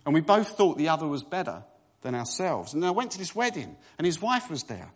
And 0.04 0.14
we 0.14 0.20
both 0.20 0.48
thought 0.48 0.76
the 0.76 0.88
other 0.88 1.06
was 1.06 1.22
better 1.22 1.62
than 2.02 2.14
ourselves. 2.14 2.74
And 2.74 2.84
I 2.84 2.90
went 2.90 3.12
to 3.12 3.18
this 3.18 3.34
wedding, 3.34 3.76
and 3.98 4.04
his 4.06 4.20
wife 4.20 4.50
was 4.50 4.64
there. 4.64 4.90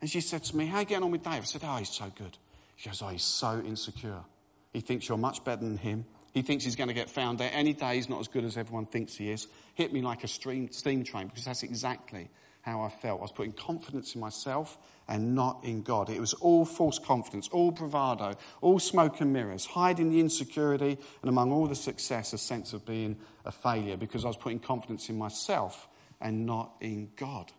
And 0.00 0.10
she 0.10 0.20
said 0.20 0.44
to 0.44 0.56
me, 0.56 0.66
How 0.66 0.78
are 0.78 0.80
you 0.80 0.86
getting 0.86 1.04
on 1.04 1.10
with 1.10 1.22
Dave? 1.22 1.42
I 1.42 1.44
said, 1.44 1.62
Oh, 1.64 1.76
he's 1.76 1.90
so 1.90 2.10
good. 2.16 2.36
She 2.76 2.88
goes, 2.88 3.02
Oh, 3.02 3.08
he's 3.08 3.22
so 3.22 3.62
insecure. 3.64 4.24
He 4.72 4.80
thinks 4.80 5.08
you're 5.08 5.18
much 5.18 5.44
better 5.44 5.62
than 5.62 5.76
him 5.76 6.04
He 6.32 6.42
thinks 6.42 6.64
he's 6.64 6.76
going 6.76 6.88
to 6.88 6.94
get 6.94 7.10
found 7.10 7.40
out 7.40 7.50
any 7.52 7.72
day. 7.72 7.96
He's 7.96 8.08
not 8.08 8.20
as 8.20 8.28
good 8.28 8.44
as 8.44 8.56
everyone 8.56 8.86
thinks 8.86 9.16
he 9.16 9.30
is. 9.30 9.46
Hit 9.74 9.92
me 9.92 10.00
like 10.00 10.24
a 10.24 10.28
steam 10.28 10.68
train 11.04 11.26
because 11.26 11.44
that's 11.44 11.62
exactly 11.62 12.30
how 12.62 12.82
I 12.82 12.88
felt. 12.88 13.20
I 13.20 13.22
was 13.22 13.32
putting 13.32 13.52
confidence 13.52 14.14
in 14.14 14.20
myself 14.20 14.78
and 15.08 15.34
not 15.34 15.64
in 15.64 15.82
God. 15.82 16.10
It 16.10 16.20
was 16.20 16.34
all 16.34 16.64
false 16.64 16.98
confidence, 16.98 17.48
all 17.48 17.70
bravado, 17.70 18.34
all 18.60 18.78
smoke 18.78 19.20
and 19.20 19.32
mirrors, 19.32 19.66
hiding 19.66 20.10
the 20.10 20.20
insecurity 20.20 20.98
and 21.22 21.28
among 21.28 21.52
all 21.52 21.66
the 21.66 21.74
success, 21.74 22.32
a 22.32 22.38
sense 22.38 22.72
of 22.72 22.84
being 22.84 23.16
a 23.44 23.50
failure 23.50 23.96
because 23.96 24.24
I 24.24 24.28
was 24.28 24.36
putting 24.36 24.60
confidence 24.60 25.08
in 25.08 25.18
myself 25.18 25.88
and 26.20 26.46
not 26.46 26.72
in 26.80 27.10
God. 27.16 27.50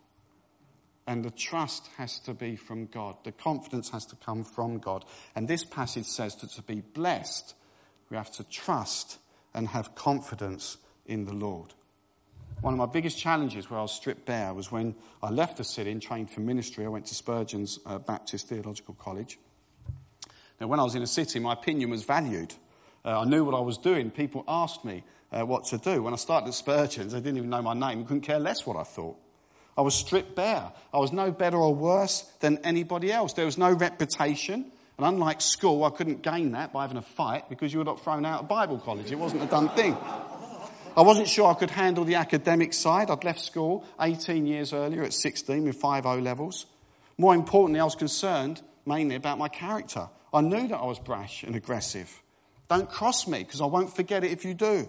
And 1.06 1.24
the 1.24 1.30
trust 1.30 1.88
has 1.96 2.20
to 2.20 2.32
be 2.32 2.54
from 2.54 2.86
God. 2.86 3.16
The 3.24 3.32
confidence 3.32 3.90
has 3.90 4.06
to 4.06 4.16
come 4.16 4.44
from 4.44 4.78
God. 4.78 5.04
And 5.34 5.48
this 5.48 5.64
passage 5.64 6.06
says 6.06 6.36
that 6.36 6.50
to 6.52 6.62
be 6.62 6.80
blessed, 6.80 7.54
we 8.08 8.16
have 8.16 8.30
to 8.32 8.44
trust 8.44 9.18
and 9.52 9.68
have 9.68 9.94
confidence 9.94 10.76
in 11.04 11.24
the 11.24 11.34
Lord. 11.34 11.74
One 12.62 12.72
of 12.72 12.78
my 12.78 12.86
biggest 12.86 13.18
challenges 13.18 13.68
where 13.68 13.80
I 13.80 13.82
was 13.82 13.90
stripped 13.90 14.24
bare 14.24 14.54
was 14.54 14.70
when 14.70 14.94
I 15.20 15.30
left 15.30 15.56
the 15.56 15.64
city 15.64 15.90
and 15.90 16.00
trained 16.00 16.30
for 16.30 16.38
ministry. 16.38 16.84
I 16.84 16.88
went 16.90 17.06
to 17.06 17.14
Spurgeon's 17.16 17.80
uh, 17.84 17.98
Baptist 17.98 18.46
Theological 18.46 18.94
College. 18.94 19.40
Now, 20.60 20.68
when 20.68 20.78
I 20.78 20.84
was 20.84 20.94
in 20.94 21.02
a 21.02 21.06
city, 21.08 21.40
my 21.40 21.54
opinion 21.54 21.90
was 21.90 22.04
valued. 22.04 22.54
Uh, 23.04 23.22
I 23.22 23.24
knew 23.24 23.42
what 23.42 23.56
I 23.56 23.60
was 23.60 23.78
doing. 23.78 24.12
People 24.12 24.44
asked 24.46 24.84
me 24.84 25.02
uh, 25.32 25.44
what 25.44 25.64
to 25.66 25.78
do. 25.78 26.04
When 26.04 26.12
I 26.12 26.16
started 26.16 26.46
at 26.46 26.54
Spurgeon's, 26.54 27.14
they 27.14 27.18
didn't 27.18 27.38
even 27.38 27.50
know 27.50 27.62
my 27.62 27.74
name. 27.74 28.04
couldn't 28.04 28.20
care 28.20 28.38
less 28.38 28.64
what 28.64 28.76
I 28.76 28.84
thought. 28.84 29.16
I 29.76 29.80
was 29.80 29.96
stripped 29.96 30.36
bare. 30.36 30.70
I 30.94 30.98
was 30.98 31.10
no 31.10 31.32
better 31.32 31.56
or 31.56 31.74
worse 31.74 32.30
than 32.38 32.58
anybody 32.58 33.10
else. 33.10 33.32
There 33.32 33.44
was 33.44 33.58
no 33.58 33.72
reputation. 33.72 34.70
And 34.98 35.06
unlike 35.06 35.40
school, 35.40 35.82
I 35.82 35.90
couldn't 35.90 36.22
gain 36.22 36.52
that 36.52 36.72
by 36.72 36.82
having 36.82 36.98
a 36.98 37.02
fight 37.02 37.48
because 37.48 37.72
you 37.72 37.80
were 37.80 37.84
not 37.84 38.04
thrown 38.04 38.24
out 38.24 38.42
of 38.42 38.48
Bible 38.48 38.78
college. 38.78 39.10
It 39.10 39.18
wasn't 39.18 39.42
a 39.42 39.46
done 39.46 39.68
thing. 39.70 39.96
I 40.96 41.02
wasn't 41.02 41.28
sure 41.28 41.50
I 41.50 41.54
could 41.54 41.70
handle 41.70 42.04
the 42.04 42.16
academic 42.16 42.74
side. 42.74 43.10
I'd 43.10 43.24
left 43.24 43.40
school 43.40 43.84
18 44.00 44.46
years 44.46 44.72
earlier 44.72 45.02
at 45.02 45.14
16 45.14 45.64
with 45.64 45.76
five 45.76 46.04
O 46.04 46.18
levels. 46.18 46.66
More 47.16 47.34
importantly, 47.34 47.80
I 47.80 47.84
was 47.84 47.94
concerned 47.94 48.60
mainly 48.84 49.14
about 49.14 49.38
my 49.38 49.48
character. 49.48 50.08
I 50.34 50.40
knew 50.40 50.68
that 50.68 50.76
I 50.76 50.84
was 50.84 50.98
brash 50.98 51.44
and 51.44 51.56
aggressive. 51.56 52.22
Don't 52.68 52.90
cross 52.90 53.26
me 53.26 53.38
because 53.38 53.60
I 53.60 53.66
won't 53.66 53.94
forget 53.94 54.24
it 54.24 54.32
if 54.32 54.44
you 54.44 54.54
do. 54.54 54.88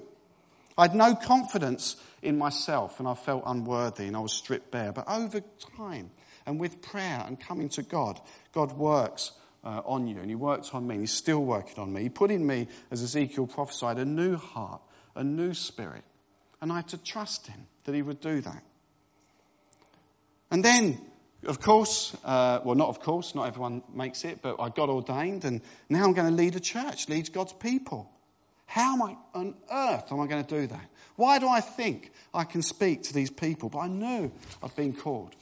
I 0.78 0.84
had 0.84 0.96
no 0.96 1.16
confidence 1.16 1.96
in 2.22 2.38
myself 2.38 3.00
and 3.00 3.08
I 3.08 3.14
felt 3.14 3.44
unworthy 3.46 4.08
and 4.08 4.16
I 4.16 4.20
was 4.20 4.34
stripped 4.34 4.72
bare. 4.72 4.92
But 4.92 5.10
over 5.10 5.42
time 5.78 6.12
and 6.46 6.60
with 6.60 6.82
prayer 6.82 7.24
and 7.26 7.40
coming 7.40 7.70
to 7.70 7.84
God, 7.84 8.20
God 8.54 8.72
works 8.74 9.32
uh, 9.64 9.82
on 9.86 10.08
you 10.08 10.18
and 10.20 10.30
He 10.30 10.36
worked 10.36 10.74
on 10.74 10.88
me 10.88 10.96
and 10.96 11.04
He's 11.04 11.14
still 11.14 11.44
working 11.44 11.78
on 11.78 11.94
me. 11.94 12.04
He 12.04 12.10
put 12.10 12.32
in 12.32 12.46
me, 12.46 12.68
as 12.92 13.04
Ezekiel 13.04 13.48
prophesied, 13.48 14.00
a 14.00 14.06
new 14.06 14.36
heart, 14.36 14.82
a 15.16 15.24
new 15.24 15.54
spirit. 15.54 16.04
And 16.62 16.72
I 16.72 16.78
had 16.78 16.88
to 16.90 16.98
trust 16.98 17.48
Him 17.48 17.68
that 17.86 17.96
He 17.96 18.02
would 18.02 18.22
do 18.22 18.42
that. 18.42 18.64
And 20.52 20.64
then, 20.64 21.00
of 21.46 21.60
course, 21.60 22.16
uh, 22.24 22.60
well, 22.64 22.76
not 22.76 22.90
of 22.90 23.00
course, 23.00 23.36
not 23.36 23.48
everyone 23.48 23.82
makes 23.94 24.24
it, 24.24 24.42
but 24.42 24.60
I 24.60 24.70
got 24.70 24.90
ordained 24.90 25.46
and 25.46 25.62
now 25.90 26.04
I'm 26.04 26.14
going 26.14 26.30
to 26.30 26.36
lead 26.36 26.56
a 26.56 26.60
church, 26.60 27.10
lead 27.10 27.34
God's 27.34 27.54
people. 27.54 28.10
How 28.66 28.94
am 28.94 29.02
I, 29.02 29.18
on 29.34 29.56
earth 29.72 30.12
am 30.12 30.20
I 30.20 30.28
going 30.28 30.44
to 30.44 30.62
do 30.62 30.68
that? 30.68 30.90
Why 31.16 31.40
do 31.40 31.48
I 31.48 31.60
think 31.60 32.12
I 32.34 32.44
can 32.44 32.62
speak 32.62 33.04
to 33.04 33.14
these 33.14 33.30
people? 33.30 33.70
But 33.70 33.80
I 33.80 33.88
knew 33.88 34.32
I'd 34.64 34.76
been 34.76 34.94
called. 34.94 35.36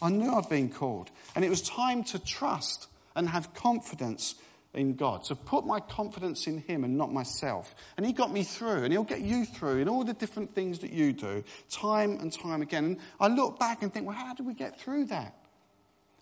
I 0.00 0.10
knew 0.10 0.32
I'd 0.32 0.48
been 0.48 0.68
called. 0.68 1.10
And 1.36 1.44
it 1.44 1.48
was 1.48 1.62
time 1.62 2.02
to 2.04 2.18
trust 2.18 2.88
and 3.14 3.28
have 3.28 3.54
confidence 3.54 4.34
in 4.74 4.94
God. 4.94 5.26
So 5.26 5.34
put 5.34 5.66
my 5.66 5.80
confidence 5.80 6.46
in 6.46 6.58
Him 6.58 6.84
and 6.84 6.96
not 6.96 7.12
myself. 7.12 7.74
And 7.96 8.06
He 8.06 8.12
got 8.12 8.32
me 8.32 8.42
through, 8.42 8.84
and 8.84 8.92
He'll 8.92 9.04
get 9.04 9.20
you 9.20 9.44
through 9.44 9.78
in 9.78 9.88
all 9.88 10.04
the 10.04 10.14
different 10.14 10.54
things 10.54 10.78
that 10.80 10.92
you 10.92 11.12
do, 11.12 11.44
time 11.70 12.18
and 12.20 12.32
time 12.32 12.62
again. 12.62 12.84
And 12.84 12.96
I 13.20 13.28
look 13.28 13.58
back 13.58 13.82
and 13.82 13.92
think, 13.92 14.06
well, 14.06 14.16
how 14.16 14.34
did 14.34 14.46
we 14.46 14.54
get 14.54 14.80
through 14.80 15.06
that? 15.06 15.34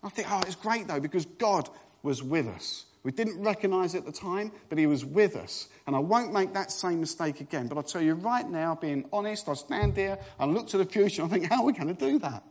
I 0.03 0.09
think, 0.09 0.27
oh, 0.31 0.41
it's 0.45 0.55
great 0.55 0.87
though, 0.87 0.99
because 0.99 1.25
God 1.25 1.69
was 2.03 2.23
with 2.23 2.47
us. 2.47 2.85
We 3.03 3.11
didn't 3.11 3.41
recognize 3.41 3.95
it 3.95 3.99
at 3.99 4.05
the 4.05 4.11
time, 4.11 4.51
but 4.69 4.77
he 4.77 4.85
was 4.85 5.03
with 5.03 5.35
us. 5.35 5.69
And 5.87 5.95
I 5.95 5.99
won't 5.99 6.33
make 6.33 6.53
that 6.53 6.71
same 6.71 6.99
mistake 6.99 7.39
again. 7.39 7.67
But 7.67 7.77
I'll 7.77 7.83
tell 7.83 8.01
you 8.01 8.13
right 8.13 8.47
now, 8.47 8.75
being 8.75 9.05
honest, 9.11 9.49
I 9.49 9.53
stand 9.53 9.95
there 9.95 10.19
and 10.39 10.53
look 10.53 10.67
to 10.69 10.77
the 10.77 10.85
future 10.85 11.23
and 11.23 11.31
I 11.31 11.33
think, 11.33 11.51
how 11.51 11.61
are 11.61 11.65
we 11.65 11.73
going 11.73 11.87
to 11.87 11.93
do 11.93 12.19
that? 12.19 12.43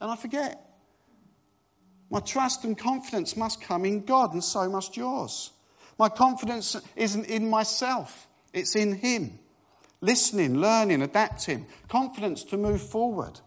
And 0.00 0.10
I 0.10 0.16
forget. 0.16 0.67
My 2.10 2.20
trust 2.20 2.64
and 2.64 2.76
confidence 2.76 3.36
must 3.36 3.60
come 3.60 3.84
in 3.84 4.04
God, 4.04 4.32
and 4.32 4.42
so 4.42 4.68
must 4.68 4.96
yours. 4.96 5.52
My 5.98 6.08
confidence 6.08 6.76
isn't 6.96 7.26
in 7.26 7.50
myself, 7.50 8.28
it's 8.52 8.76
in 8.76 8.94
Him. 8.94 9.38
Listening, 10.00 10.58
learning, 10.58 11.02
adapting, 11.02 11.66
confidence 11.88 12.44
to 12.44 12.56
move 12.56 12.80
forward. 12.80 13.40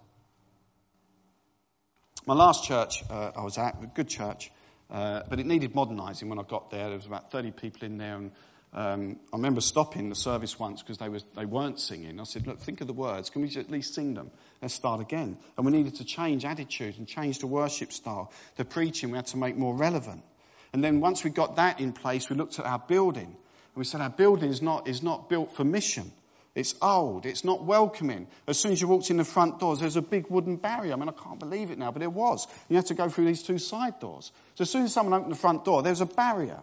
My 2.28 2.34
last 2.34 2.66
church 2.66 3.04
uh, 3.10 3.32
I 3.36 3.42
was 3.42 3.58
at, 3.58 3.82
a 3.82 3.88
good 3.88 4.10
church, 4.10 4.52
uh, 4.90 5.22
but 5.30 5.40
it 5.40 5.46
needed 5.46 5.74
modernising 5.74 6.30
when 6.30 6.38
I 6.38 6.44
got 6.44 6.70
there. 6.70 6.90
There 6.90 6.98
was 6.98 7.06
about 7.06 7.32
30 7.32 7.52
people 7.52 7.86
in 7.86 7.98
there, 7.98 8.18
and 8.18 8.32
um, 8.74 9.20
I 9.34 9.36
remember 9.36 9.60
stopping 9.60 10.10
the 10.10 10.16
service 10.16 10.58
once 10.58 10.82
because 10.82 10.98
they, 10.98 11.10
they 11.36 11.46
weren't 11.46 11.80
singing. 11.80 12.20
I 12.20 12.24
said, 12.24 12.48
look, 12.48 12.60
think 12.60 12.80
of 12.80 12.88
the 12.88 12.94
words. 12.94 13.30
Can 13.30 13.42
we 13.42 13.54
at 13.58 13.70
least 13.70 13.94
sing 13.94 14.14
them? 14.14 14.32
Let's 14.62 14.74
start 14.74 15.02
again. 15.02 15.38
And 15.58 15.66
we 15.66 15.74
needed 15.74 15.96
to 15.96 16.06
change 16.06 16.46
attitude 16.46 16.98
and 16.98 17.06
change 17.06 17.40
the 17.40 17.48
worship 17.48 17.92
style. 17.92 18.32
The 18.56 18.64
preaching 18.64 19.12
we 19.12 19.18
had 19.18 19.28
to 19.28 19.38
make 19.38 19.58
more 19.58 19.76
relevant. 19.76 20.24
And 20.72 20.82
then 20.82 21.02
once 21.02 21.24
we 21.24 21.32
got 21.32 21.58
that 21.58 21.82
in 21.82 21.92
place, 21.92 22.30
we 22.30 22.38
looked 22.38 22.60
at 22.60 22.66
our 22.66 22.80
building. 22.80 23.26
And 23.26 23.76
we 23.76 23.84
said, 23.84 24.00
our 24.00 24.10
building 24.10 24.50
is 24.50 24.62
not, 24.62 24.88
is 24.88 25.04
not 25.04 25.28
built 25.28 25.54
for 25.54 25.66
mission. 25.66 26.14
It's 26.56 26.76
old. 26.82 27.26
It's 27.26 27.44
not 27.44 27.64
welcoming. 27.64 28.28
As 28.48 28.58
soon 28.58 28.72
as 28.72 28.82
you 28.82 28.88
walked 28.88 29.10
in 29.10 29.18
the 29.18 29.26
front 29.26 29.60
doors, 29.60 29.80
there's 29.80 29.98
a 29.98 30.02
big 30.02 30.30
wooden 30.30 30.56
barrier. 30.56 30.94
I 30.94 30.96
mean, 30.96 31.10
I 31.10 31.14
can't 31.14 31.40
believe 31.40 31.72
it 31.72 31.78
now, 31.78 31.92
but 31.92 32.02
it 32.02 32.12
was. 32.12 32.48
You 32.70 32.78
had 32.78 32.86
to 32.88 32.94
go 32.94 33.10
through 33.10 33.26
these 33.26 33.44
two 33.44 33.58
side 33.58 34.00
doors. 34.00 34.32
So 34.56 34.62
as 34.64 34.70
soon 34.70 34.84
as 34.84 34.94
someone 34.94 35.14
opened 35.14 35.34
the 35.34 35.38
front 35.38 35.66
door, 35.66 35.82
there 35.82 35.92
was 35.92 36.02
a 36.02 36.06
barrier. 36.06 36.60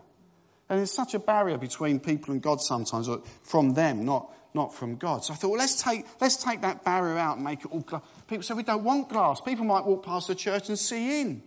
And 0.69 0.79
there's 0.79 0.93
such 0.93 1.15
a 1.15 1.19
barrier 1.19 1.57
between 1.57 1.99
people 1.99 2.33
and 2.33 2.43
God 2.43 2.61
sometimes, 2.61 3.09
or 3.09 3.23
from 3.43 3.75
them, 3.75 4.05
not, 4.05 4.35
not 4.55 4.75
from 4.75 4.97
God. 4.97 5.25
So 5.25 5.33
I 5.33 5.37
thought, 5.37 5.49
well, 5.49 5.59
let's 5.59 5.83
take, 5.83 6.05
let's 6.21 6.37
take 6.37 6.61
that 6.61 6.85
barrier 6.85 7.17
out 7.17 7.37
and 7.37 7.45
make 7.45 7.61
it 7.61 7.73
all 7.73 7.81
glass. 7.81 8.03
People 8.27 8.43
say 8.43 8.55
we 8.55 8.63
don't 8.63 8.85
want 8.85 9.09
glass. 9.09 9.41
People 9.41 9.65
might 9.65 9.85
walk 9.85 10.05
past 10.05 10.29
the 10.29 10.35
church 10.35 10.69
and 10.69 10.79
see 10.79 11.23
in. 11.23 11.43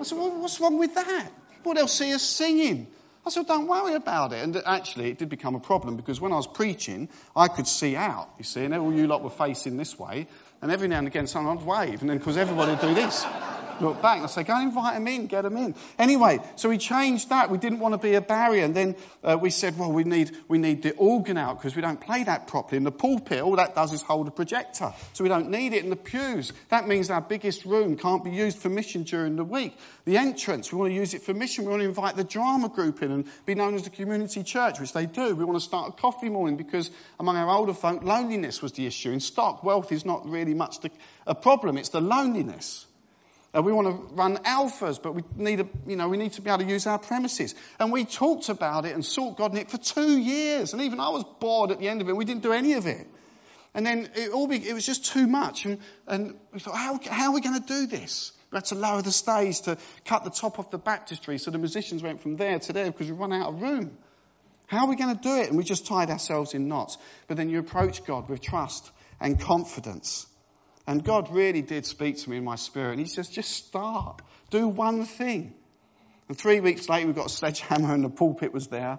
I 0.00 0.02
said, 0.02 0.18
well, 0.18 0.40
what's 0.40 0.58
wrong 0.60 0.78
with 0.78 0.94
that? 0.96 1.30
Well, 1.62 1.74
they'll 1.74 1.86
see 1.86 2.12
us 2.12 2.22
singing. 2.22 2.88
I 3.26 3.30
said, 3.30 3.46
don't 3.46 3.68
worry 3.68 3.94
about 3.94 4.32
it. 4.32 4.42
And 4.42 4.56
actually, 4.66 5.10
it 5.10 5.18
did 5.18 5.28
become 5.28 5.54
a 5.54 5.60
problem 5.60 5.96
because 5.96 6.20
when 6.20 6.32
I 6.32 6.36
was 6.36 6.46
preaching, 6.46 7.08
I 7.34 7.48
could 7.48 7.66
see 7.66 7.96
out, 7.96 8.28
you 8.36 8.44
see, 8.44 8.64
and 8.64 8.74
all 8.74 8.92
you 8.92 9.06
lot 9.06 9.22
were 9.22 9.30
facing 9.30 9.76
this 9.76 9.98
way. 9.98 10.26
And 10.60 10.72
every 10.72 10.88
now 10.88 10.98
and 10.98 11.06
again, 11.06 11.26
someone 11.26 11.56
would 11.56 11.64
wave, 11.64 12.00
and 12.00 12.10
then 12.10 12.18
because 12.18 12.36
everybody 12.36 12.72
would 12.72 12.80
do 12.80 12.94
this 12.94 13.24
look 13.80 14.00
back. 14.02 14.16
And 14.16 14.24
I 14.24 14.28
say, 14.28 14.42
go 14.42 14.54
and 14.54 14.68
invite 14.68 14.94
them 14.94 15.08
in, 15.08 15.26
get 15.26 15.42
them 15.42 15.56
in. 15.56 15.74
Anyway, 15.98 16.40
so 16.56 16.68
we 16.68 16.78
changed 16.78 17.28
that. 17.30 17.50
We 17.50 17.58
didn't 17.58 17.80
want 17.80 17.94
to 17.94 17.98
be 17.98 18.14
a 18.14 18.20
barrier. 18.20 18.64
And 18.64 18.74
then 18.74 18.96
uh, 19.22 19.38
we 19.40 19.50
said, 19.50 19.78
well, 19.78 19.92
we 19.92 20.04
need, 20.04 20.36
we 20.48 20.58
need 20.58 20.82
the 20.82 20.94
organ 20.94 21.36
out 21.36 21.58
because 21.58 21.76
we 21.76 21.82
don't 21.82 22.00
play 22.00 22.24
that 22.24 22.46
properly. 22.46 22.76
In 22.78 22.84
the 22.84 22.92
pulpit, 22.92 23.40
all 23.40 23.56
that 23.56 23.74
does 23.74 23.92
is 23.92 24.02
hold 24.02 24.28
a 24.28 24.30
projector. 24.30 24.92
So 25.12 25.24
we 25.24 25.28
don't 25.28 25.50
need 25.50 25.72
it 25.72 25.84
in 25.84 25.90
the 25.90 25.96
pews. 25.96 26.52
That 26.68 26.88
means 26.88 27.10
our 27.10 27.20
biggest 27.20 27.64
room 27.64 27.96
can't 27.96 28.24
be 28.24 28.30
used 28.30 28.58
for 28.58 28.68
mission 28.68 29.02
during 29.02 29.36
the 29.36 29.44
week. 29.44 29.76
The 30.04 30.18
entrance, 30.18 30.72
we 30.72 30.78
want 30.78 30.90
to 30.90 30.94
use 30.94 31.14
it 31.14 31.22
for 31.22 31.34
mission. 31.34 31.64
We 31.64 31.70
want 31.70 31.82
to 31.82 31.88
invite 31.88 32.16
the 32.16 32.24
drama 32.24 32.68
group 32.68 33.02
in 33.02 33.10
and 33.10 33.24
be 33.46 33.54
known 33.54 33.74
as 33.74 33.82
the 33.82 33.90
community 33.90 34.42
church, 34.42 34.80
which 34.80 34.92
they 34.92 35.06
do. 35.06 35.34
We 35.34 35.44
want 35.44 35.58
to 35.58 35.64
start 35.64 35.88
a 35.88 35.92
coffee 35.92 36.28
morning 36.28 36.56
because 36.56 36.90
among 37.18 37.36
our 37.36 37.50
older 37.50 37.74
folk, 37.74 38.02
loneliness 38.02 38.62
was 38.62 38.72
the 38.72 38.86
issue. 38.86 39.10
In 39.10 39.20
stock, 39.20 39.64
wealth 39.64 39.92
is 39.92 40.04
not 40.04 40.28
really 40.28 40.54
much 40.54 40.80
the, 40.80 40.90
a 41.26 41.34
problem. 41.34 41.78
It's 41.78 41.90
the 41.90 42.00
loneliness. 42.00 42.86
Uh, 43.54 43.62
we 43.62 43.72
want 43.72 43.86
to 43.86 44.14
run 44.14 44.36
alphas, 44.38 45.00
but 45.00 45.14
we 45.14 45.22
need, 45.36 45.60
a, 45.60 45.68
you 45.86 45.94
know, 45.94 46.08
we 46.08 46.16
need 46.16 46.32
to 46.32 46.42
be 46.42 46.50
able 46.50 46.64
to 46.64 46.68
use 46.68 46.86
our 46.86 46.98
premises. 46.98 47.54
And 47.78 47.92
we 47.92 48.04
talked 48.04 48.48
about 48.48 48.84
it 48.84 48.94
and 48.94 49.04
sought 49.04 49.36
God 49.36 49.52
in 49.52 49.58
it 49.58 49.70
for 49.70 49.78
two 49.78 50.18
years. 50.18 50.72
And 50.72 50.82
even 50.82 50.98
I 50.98 51.10
was 51.10 51.24
bored 51.38 51.70
at 51.70 51.78
the 51.78 51.88
end 51.88 52.00
of 52.00 52.08
it. 52.08 52.16
We 52.16 52.24
didn't 52.24 52.42
do 52.42 52.52
any 52.52 52.72
of 52.72 52.86
it. 52.86 53.06
And 53.74 53.86
then 53.86 54.08
it 54.14 54.30
all 54.30 54.48
be, 54.48 54.56
it 54.56 54.72
was 54.72 54.84
just 54.84 55.04
too 55.04 55.26
much. 55.26 55.66
And, 55.66 55.78
and 56.06 56.34
we 56.52 56.58
thought, 56.58 56.76
how, 56.76 56.98
how 57.08 57.28
are 57.28 57.34
we 57.34 57.40
going 57.40 57.60
to 57.60 57.66
do 57.66 57.86
this? 57.86 58.32
We 58.50 58.56
had 58.56 58.64
to 58.66 58.76
lower 58.76 59.02
the 59.02 59.12
stage 59.12 59.60
to 59.62 59.78
cut 60.04 60.24
the 60.24 60.30
top 60.30 60.58
off 60.58 60.70
the 60.70 60.78
baptistry 60.78 61.38
so 61.38 61.50
the 61.50 61.58
musicians 61.58 62.02
went 62.02 62.20
from 62.20 62.36
there 62.36 62.58
to 62.60 62.72
there 62.72 62.90
because 62.90 63.08
we 63.08 63.16
run 63.16 63.32
out 63.32 63.48
of 63.48 63.62
room. 63.62 63.98
How 64.66 64.84
are 64.84 64.88
we 64.88 64.96
going 64.96 65.14
to 65.14 65.22
do 65.22 65.36
it? 65.36 65.48
And 65.48 65.56
we 65.56 65.64
just 65.64 65.86
tied 65.86 66.10
ourselves 66.10 66.54
in 66.54 66.68
knots. 66.68 66.98
But 67.28 67.36
then 67.36 67.50
you 67.50 67.58
approach 67.58 68.04
God 68.04 68.28
with 68.28 68.40
trust 68.40 68.90
and 69.20 69.40
confidence. 69.40 70.26
And 70.86 71.02
God 71.02 71.30
really 71.30 71.62
did 71.62 71.86
speak 71.86 72.18
to 72.18 72.30
me 72.30 72.36
in 72.36 72.44
my 72.44 72.56
spirit. 72.56 72.92
And 72.92 73.00
He 73.00 73.06
says, 73.06 73.28
just 73.28 73.50
start. 73.52 74.22
Do 74.50 74.68
one 74.68 75.04
thing. 75.04 75.54
And 76.28 76.38
three 76.38 76.60
weeks 76.60 76.88
later, 76.88 77.06
we 77.06 77.12
got 77.12 77.26
a 77.26 77.30
sledgehammer 77.30 77.94
and 77.94 78.04
the 78.04 78.10
pulpit 78.10 78.52
was 78.52 78.68
there. 78.68 78.98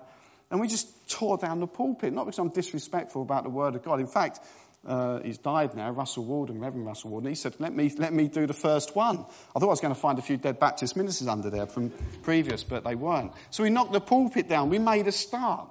And 0.52 0.62
we 0.62 0.68
just 0.68 1.10
tore 1.10 1.38
down 1.38 1.60
the 1.60 1.68
pulpit. 1.68 2.14
Not 2.14 2.26
because 2.26 2.40
I'm 2.40 2.50
disrespectful 2.50 3.22
about 3.22 3.44
the 3.44 3.50
word 3.50 3.76
of 3.76 3.84
God. 3.84 4.00
In 4.00 4.08
fact, 4.08 4.40
uh, 4.86 5.20
he's 5.22 5.40
died 5.40 5.76
now, 5.76 5.90
Russell 5.90 6.26
Walden, 6.26 6.60
Reverend 6.60 6.86
Russell 6.86 7.10
Walden. 7.10 7.30
He 7.30 7.36
said, 7.36 7.56
let 7.60 7.76
me, 7.76 7.92
let 7.98 8.14
me 8.14 8.28
do 8.28 8.46
the 8.46 8.54
first 8.54 8.96
one. 8.96 9.26
I 9.56 9.60
thought 9.60 9.64
I 9.64 9.66
was 9.66 9.82
going 9.82 9.94
to 9.94 10.00
find 10.00 10.20
a 10.20 10.22
few 10.22 10.38
dead 10.38 10.60
Baptist 10.60 10.96
ministers 10.96 11.28
under 11.28 11.50
there 11.50 11.66
from 11.66 11.92
previous, 12.22 12.64
but 12.64 12.84
they 12.84 12.94
weren't. 12.94 13.32
So 13.50 13.64
we 13.64 13.72
knocked 13.72 13.94
the 13.94 14.02
pulpit 14.02 14.48
down. 14.48 14.70
We 14.70 14.78
made 14.78 15.08
a 15.08 15.12
start. 15.12 15.68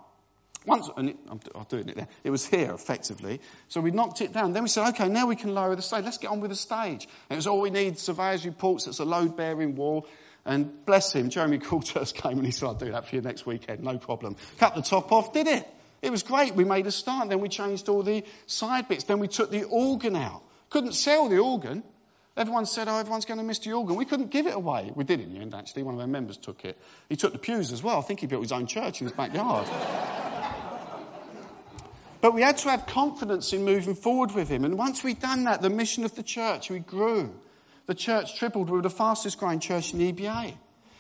Once, 0.67 0.89
and 0.97 1.11
it, 1.11 1.17
I'm, 1.31 1.41
I'm, 1.55 1.65
doing 1.65 1.89
it 1.89 1.97
there. 1.97 2.09
It 2.23 2.31
was 2.31 2.47
here, 2.47 2.73
effectively. 2.73 3.41
So 3.69 3.81
we 3.81 3.91
knocked 3.91 4.23
it 4.23 4.33
down. 4.33 4.53
Then 4.53 4.63
we 4.63 4.69
said, 4.69 4.89
okay, 4.91 5.09
now 5.09 5.27
we 5.27 5.37
can 5.37 5.55
lower 5.55 5.77
the 5.77 5.83
stage. 5.83 6.05
Let's 6.05 6.19
get 6.19 6.31
on 6.31 6.41
with 6.41 6.51
the 6.51 6.57
stage. 6.57 7.07
And 7.29 7.33
it 7.33 7.37
was 7.37 7.47
all 7.47 7.61
we 7.61 7.71
need, 7.71 7.99
surveyor's 7.99 8.47
reports. 8.47 8.87
It's 8.87 8.99
a 8.99 9.05
load-bearing 9.05 9.77
wall. 9.77 10.07
And 10.47 10.85
bless 10.87 11.13
him, 11.13 11.31
Jeremy 11.31 11.59
Coulthurst 11.61 12.15
came 12.15 12.39
and 12.39 12.47
he 12.47 12.53
said, 12.53 12.67
I'll 12.67 12.75
do 12.75 12.93
that 12.93 13.07
for 13.07 13.17
you 13.17 13.23
next 13.23 13.47
weekend, 13.47 13.83
no 13.83 13.99
problem. 13.99 14.37
Cut 14.59 14.75
the 14.75 14.83
top 14.83 15.13
off, 15.13 15.33
did 15.33 15.47
it. 15.47 15.67
It 16.03 16.11
was 16.11 16.23
great. 16.23 16.55
We 16.55 16.65
made 16.65 16.87
a 16.87 16.93
start. 16.93 17.31
Then 17.31 17.41
we 17.41 17.49
changed 17.49 17.89
all 17.89 18.03
the 18.03 18.25
side 18.47 18.89
bits. 18.89 19.05
Then 19.05 19.21
we 19.21 19.29
took 19.29 19.51
the 19.51 19.65
organ 19.65 20.17
out. 20.17 20.43
Couldn't 20.69 20.93
sell 20.93 21.31
the 21.31 21.39
organ. 21.39 21.83
Everyone 22.37 22.67
said, 22.67 22.89
oh, 22.89 22.99
everyone's 22.99 23.25
going 23.25 23.39
to 23.39 23.45
miss 23.45 23.61
the 23.61 23.73
organ. 23.73 23.97
We 23.97 24.05
couldn't 24.05 24.31
give 24.31 24.47
it 24.47 24.55
away. 24.55 24.91
We 24.95 25.05
did 25.05 25.21
in 25.21 25.33
the 25.33 25.41
end, 25.41 25.55
actually. 25.55 25.85
One 25.85 25.95
of 25.95 26.01
our 26.01 26.07
members 26.07 26.37
took 26.37 26.65
it. 26.65 26.77
He 27.09 27.17
took 27.17 27.33
the 27.33 27.39
pews 27.39 27.73
as 27.73 27.83
well. 27.83 27.99
I 27.99 28.03
think 28.03 28.21
he 28.21 28.27
built 28.27 28.43
his 28.43 28.53
own 28.53 28.67
church 28.67 29.01
in 29.01 29.07
his 29.07 29.17
backyard. 29.17 29.67
But 32.25 32.33
we 32.33 32.41
had 32.41 32.57
to 32.57 32.71
have 32.71 32.87
confidence 32.87 33.53
in 33.53 33.67
moving 33.67 33.95
forward 33.95 34.33
with 34.33 34.49
him. 34.49 34.65
And 34.65 34.79
once 34.79 35.05
we'd 35.05 35.21
done 35.21 35.45
that, 35.45 35.61
the 35.61 35.69
mission 35.69 36.05
of 36.07 36.15
the 36.15 36.23
church, 36.23 36.71
we 36.71 36.79
grew. 36.79 37.35
The 37.85 37.95
church 37.95 38.39
tripled. 38.39 38.71
We 38.71 38.77
were 38.77 38.83
the 38.83 38.89
fastest 38.89 39.39
growing 39.39 39.61
church 39.61 39.93
in 39.93 39.99
the 39.99 40.11
EBA. 40.11 40.55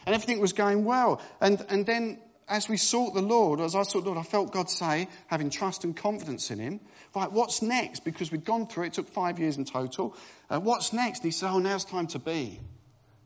And 0.04 0.14
everything 0.14 0.38
was 0.38 0.52
going 0.52 0.84
well. 0.84 1.22
And, 1.40 1.64
and 1.70 1.86
then 1.86 2.18
as 2.46 2.68
we 2.68 2.76
sought 2.76 3.14
the 3.14 3.22
Lord, 3.22 3.60
as 3.60 3.74
I 3.74 3.84
sought 3.84 4.04
the 4.04 4.10
Lord, 4.10 4.18
I 4.18 4.22
felt 4.22 4.52
God 4.52 4.68
say, 4.68 5.08
having 5.28 5.48
trust 5.48 5.82
and 5.82 5.96
confidence 5.96 6.50
in 6.50 6.58
him, 6.58 6.78
right, 7.16 7.32
what's 7.32 7.62
next? 7.62 8.04
Because 8.04 8.30
we'd 8.30 8.44
gone 8.44 8.66
through 8.66 8.84
it, 8.84 8.86
it 8.88 8.92
took 8.92 9.08
five 9.08 9.38
years 9.38 9.56
in 9.56 9.64
total. 9.64 10.14
Uh, 10.50 10.60
what's 10.60 10.92
next? 10.92 11.20
And 11.20 11.24
he 11.24 11.30
said, 11.30 11.48
oh, 11.48 11.58
now's 11.58 11.86
time 11.86 12.06
to 12.08 12.18
be. 12.18 12.60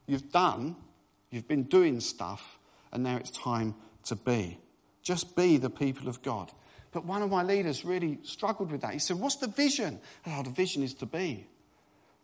You've 0.06 0.30
done, 0.30 0.76
you've 1.32 1.48
been 1.48 1.64
doing 1.64 1.98
stuff, 1.98 2.60
and 2.92 3.02
now 3.02 3.16
it's 3.16 3.32
time 3.32 3.74
to 4.04 4.14
be. 4.14 4.56
Just 5.02 5.34
be 5.34 5.56
the 5.56 5.68
people 5.68 6.06
of 6.06 6.22
God. 6.22 6.52
But 6.90 7.04
one 7.04 7.22
of 7.22 7.30
my 7.30 7.42
leaders 7.42 7.84
really 7.84 8.18
struggled 8.22 8.72
with 8.72 8.80
that. 8.80 8.92
He 8.92 8.98
said, 8.98 9.18
what's 9.18 9.36
the 9.36 9.48
vision? 9.48 10.00
Oh, 10.26 10.42
the 10.42 10.50
vision 10.50 10.82
is 10.82 10.94
to 10.94 11.06
be. 11.06 11.46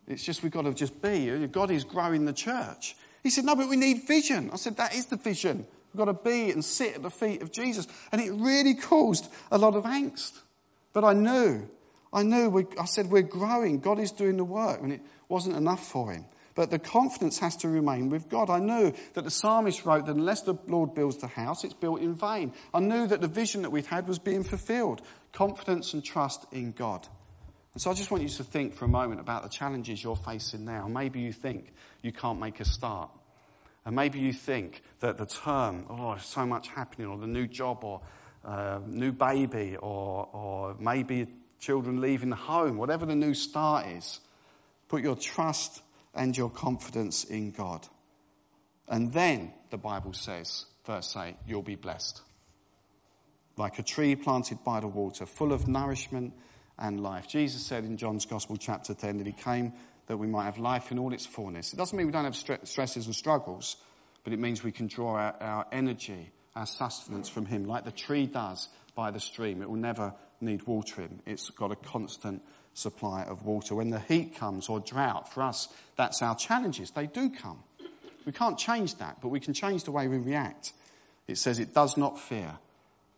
It's 0.08 0.24
just 0.24 0.42
we've 0.42 0.52
got 0.52 0.62
to 0.62 0.74
just 0.74 1.00
be. 1.02 1.46
God 1.48 1.70
is 1.70 1.84
growing 1.84 2.24
the 2.24 2.32
church. 2.32 2.96
He 3.22 3.30
said, 3.30 3.44
no, 3.44 3.56
but 3.56 3.68
we 3.68 3.76
need 3.76 4.06
vision. 4.06 4.50
I 4.52 4.56
said, 4.56 4.76
that 4.76 4.94
is 4.94 5.06
the 5.06 5.16
vision. 5.16 5.66
We've 5.92 5.98
got 5.98 6.06
to 6.06 6.30
be 6.30 6.50
and 6.50 6.64
sit 6.64 6.96
at 6.96 7.02
the 7.02 7.10
feet 7.10 7.40
of 7.40 7.52
Jesus. 7.52 7.86
And 8.12 8.20
it 8.20 8.32
really 8.32 8.74
caused 8.74 9.30
a 9.50 9.58
lot 9.58 9.74
of 9.74 9.84
angst. 9.84 10.40
But 10.92 11.04
I 11.04 11.12
knew, 11.12 11.68
I 12.12 12.22
knew, 12.22 12.50
we, 12.50 12.66
I 12.78 12.84
said, 12.84 13.10
we're 13.10 13.22
growing. 13.22 13.80
God 13.80 13.98
is 13.98 14.12
doing 14.12 14.36
the 14.36 14.44
work. 14.44 14.80
And 14.82 14.92
it 14.92 15.00
wasn't 15.28 15.56
enough 15.56 15.86
for 15.86 16.12
him. 16.12 16.24
But 16.54 16.70
the 16.70 16.78
confidence 16.78 17.40
has 17.40 17.56
to 17.58 17.68
remain 17.68 18.10
with 18.10 18.28
God. 18.28 18.48
I 18.48 18.60
knew 18.60 18.92
that 19.14 19.24
the 19.24 19.30
psalmist 19.30 19.84
wrote 19.84 20.06
that 20.06 20.14
unless 20.14 20.42
the 20.42 20.54
Lord 20.68 20.94
builds 20.94 21.16
the 21.16 21.26
house, 21.26 21.64
it's 21.64 21.74
built 21.74 22.00
in 22.00 22.14
vain. 22.14 22.52
I 22.72 22.80
knew 22.80 23.06
that 23.08 23.20
the 23.20 23.28
vision 23.28 23.62
that 23.62 23.70
we've 23.70 23.86
had 23.86 24.06
was 24.06 24.20
being 24.20 24.44
fulfilled. 24.44 25.02
Confidence 25.32 25.94
and 25.94 26.04
trust 26.04 26.46
in 26.52 26.72
God. 26.72 27.08
And 27.72 27.82
so 27.82 27.90
I 27.90 27.94
just 27.94 28.12
want 28.12 28.22
you 28.22 28.28
to 28.28 28.44
think 28.44 28.74
for 28.74 28.84
a 28.84 28.88
moment 28.88 29.20
about 29.20 29.42
the 29.42 29.48
challenges 29.48 30.02
you're 30.02 30.14
facing 30.14 30.64
now. 30.64 30.86
Maybe 30.86 31.20
you 31.20 31.32
think 31.32 31.72
you 32.02 32.12
can't 32.12 32.38
make 32.38 32.60
a 32.60 32.64
start. 32.64 33.10
And 33.84 33.96
maybe 33.96 34.20
you 34.20 34.32
think 34.32 34.82
that 35.00 35.18
the 35.18 35.26
term, 35.26 35.86
oh, 35.90 36.16
so 36.18 36.46
much 36.46 36.68
happening, 36.68 37.08
or 37.08 37.18
the 37.18 37.26
new 37.26 37.48
job, 37.48 37.82
or 37.82 38.00
uh, 38.44 38.78
new 38.86 39.10
baby, 39.10 39.76
or, 39.76 40.28
or 40.32 40.76
maybe 40.78 41.26
children 41.58 42.00
leaving 42.00 42.30
the 42.30 42.36
home, 42.36 42.76
whatever 42.76 43.06
the 43.06 43.16
new 43.16 43.34
start 43.34 43.88
is, 43.88 44.20
put 44.88 45.02
your 45.02 45.16
trust 45.16 45.82
and 46.14 46.36
your 46.36 46.50
confidence 46.50 47.24
in 47.24 47.50
God. 47.50 47.86
And 48.88 49.12
then, 49.12 49.52
the 49.70 49.78
Bible 49.78 50.12
says, 50.12 50.66
verse 50.86 51.16
8, 51.16 51.36
you'll 51.46 51.62
be 51.62 51.76
blessed. 51.76 52.20
Like 53.56 53.78
a 53.78 53.82
tree 53.82 54.14
planted 54.16 54.62
by 54.64 54.80
the 54.80 54.88
water, 54.88 55.26
full 55.26 55.52
of 55.52 55.68
nourishment 55.68 56.34
and 56.78 57.00
life. 57.00 57.28
Jesus 57.28 57.64
said 57.64 57.84
in 57.84 57.96
John's 57.96 58.26
Gospel, 58.26 58.56
chapter 58.56 58.94
10, 58.94 59.18
that 59.18 59.26
he 59.26 59.32
came 59.32 59.72
that 60.06 60.16
we 60.16 60.26
might 60.26 60.44
have 60.44 60.58
life 60.58 60.90
in 60.90 60.98
all 60.98 61.14
its 61.14 61.24
fullness. 61.24 61.72
It 61.72 61.76
doesn't 61.76 61.96
mean 61.96 62.06
we 62.06 62.12
don't 62.12 62.24
have 62.24 62.36
stresses 62.36 63.06
and 63.06 63.14
struggles, 63.14 63.76
but 64.22 64.32
it 64.32 64.38
means 64.38 64.62
we 64.62 64.72
can 64.72 64.86
draw 64.86 65.14
our, 65.14 65.34
our 65.40 65.66
energy, 65.72 66.30
our 66.54 66.66
sustenance 66.66 67.28
from 67.28 67.46
Him, 67.46 67.64
like 67.64 67.84
the 67.84 67.92
tree 67.92 68.26
does 68.26 68.68
by 68.94 69.10
the 69.10 69.20
stream. 69.20 69.62
It 69.62 69.68
will 69.68 69.76
never 69.76 70.12
need 70.40 70.66
watering. 70.66 71.20
It's 71.26 71.50
got 71.50 71.72
a 71.72 71.76
constant 71.76 72.42
supply 72.74 73.22
of 73.22 73.44
water. 73.44 73.74
When 73.74 73.90
the 73.90 74.00
heat 74.00 74.36
comes 74.36 74.68
or 74.68 74.80
drought, 74.80 75.32
for 75.32 75.42
us, 75.42 75.68
that's 75.96 76.20
our 76.20 76.36
challenges. 76.36 76.90
They 76.90 77.06
do 77.06 77.30
come. 77.30 77.62
We 78.26 78.32
can't 78.32 78.58
change 78.58 78.96
that, 78.96 79.18
but 79.20 79.28
we 79.28 79.40
can 79.40 79.54
change 79.54 79.84
the 79.84 79.92
way 79.92 80.08
we 80.08 80.18
react. 80.18 80.72
It 81.26 81.38
says 81.38 81.58
it 81.58 81.74
does 81.74 81.96
not 81.96 82.18
fear. 82.18 82.58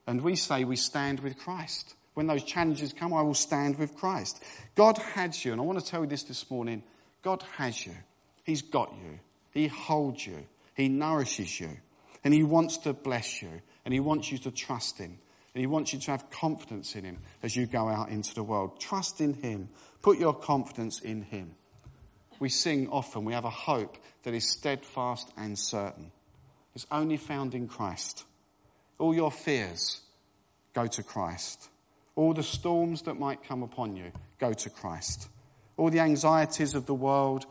And 0.07 0.21
we 0.21 0.37
say 0.37 0.65
we 0.65 0.77
stand 0.77 1.21
with 1.21 1.39
Christ. 1.39 1.95
When 2.15 2.27
those 2.27 2.45
challenges 2.45 2.93
come, 2.93 3.13
I 3.13 3.23
will 3.23 3.35
stand 3.35 3.79
with 3.79 3.97
Christ. 3.97 4.43
God 4.75 4.99
has 4.99 5.45
you, 5.45 5.53
and 5.53 5.61
I 5.61 5.65
want 5.65 5.81
to 5.81 5.85
tell 5.85 6.01
you 6.03 6.07
this 6.07 6.23
this 6.23 6.51
morning. 6.51 6.83
God 7.23 7.45
has 7.57 7.85
you. 7.85 7.95
He's 8.45 8.63
got 8.63 8.95
you. 9.03 9.19
He 9.53 9.67
holds 9.67 10.27
you. 10.27 10.47
He 10.75 10.89
nourishes 10.89 11.59
you. 11.61 11.71
And 12.25 12.33
He 12.33 12.43
wants 12.43 12.79
to 12.79 12.93
bless 12.93 13.43
you. 13.43 13.51
And 13.85 13.93
He 13.93 14.01
wants 14.01 14.31
you 14.31 14.39
to 14.39 14.51
trust 14.51 14.99
Him. 14.99 15.19
And 15.57 15.63
He 15.63 15.69
wants 15.69 15.95
you 15.95 15.99
to 16.01 16.11
have 16.11 16.29
confidence 16.29 16.95
in 16.97 17.05
Him 17.05 17.17
as 17.43 17.57
you 17.57 17.65
go 17.65 17.89
out 17.89 18.11
into 18.11 18.35
the 18.35 18.43
world. 18.43 18.79
Trust 18.79 19.23
in 19.23 19.33
Him. 19.33 19.71
Put 20.03 20.19
your 20.19 20.35
confidence 20.35 21.01
in 21.01 21.23
Him. 21.23 21.55
We 22.39 22.51
sing 22.51 22.91
often, 22.91 23.25
we 23.25 23.33
have 23.33 23.47
a 23.47 23.51
hope 23.51 23.97
that 24.25 24.35
is 24.35 24.47
steadfast 24.47 25.33
and 25.35 25.59
certain. 25.59 26.13
It's 26.75 26.87
only 26.91 27.17
found 27.17 27.55
in 27.55 27.69
Christ. 27.69 28.25
All 28.99 29.15
your 29.15 29.33
fears 29.33 30.03
go 30.75 30.87
to 30.89 31.03
Christ. 31.03 31.71
All 32.17 32.35
the 32.35 32.43
storms 32.43 33.01
that 33.03 33.19
might 33.19 33.43
come 33.43 33.63
upon 33.63 33.97
you, 33.97 34.13
go 34.39 34.53
to 34.53 34.69
Christ. 34.69 35.27
All 35.79 35.89
the 35.89 36.01
anxieties 36.01 36.75
of 36.75 36.85
the 36.85 36.93
world, 36.93 37.47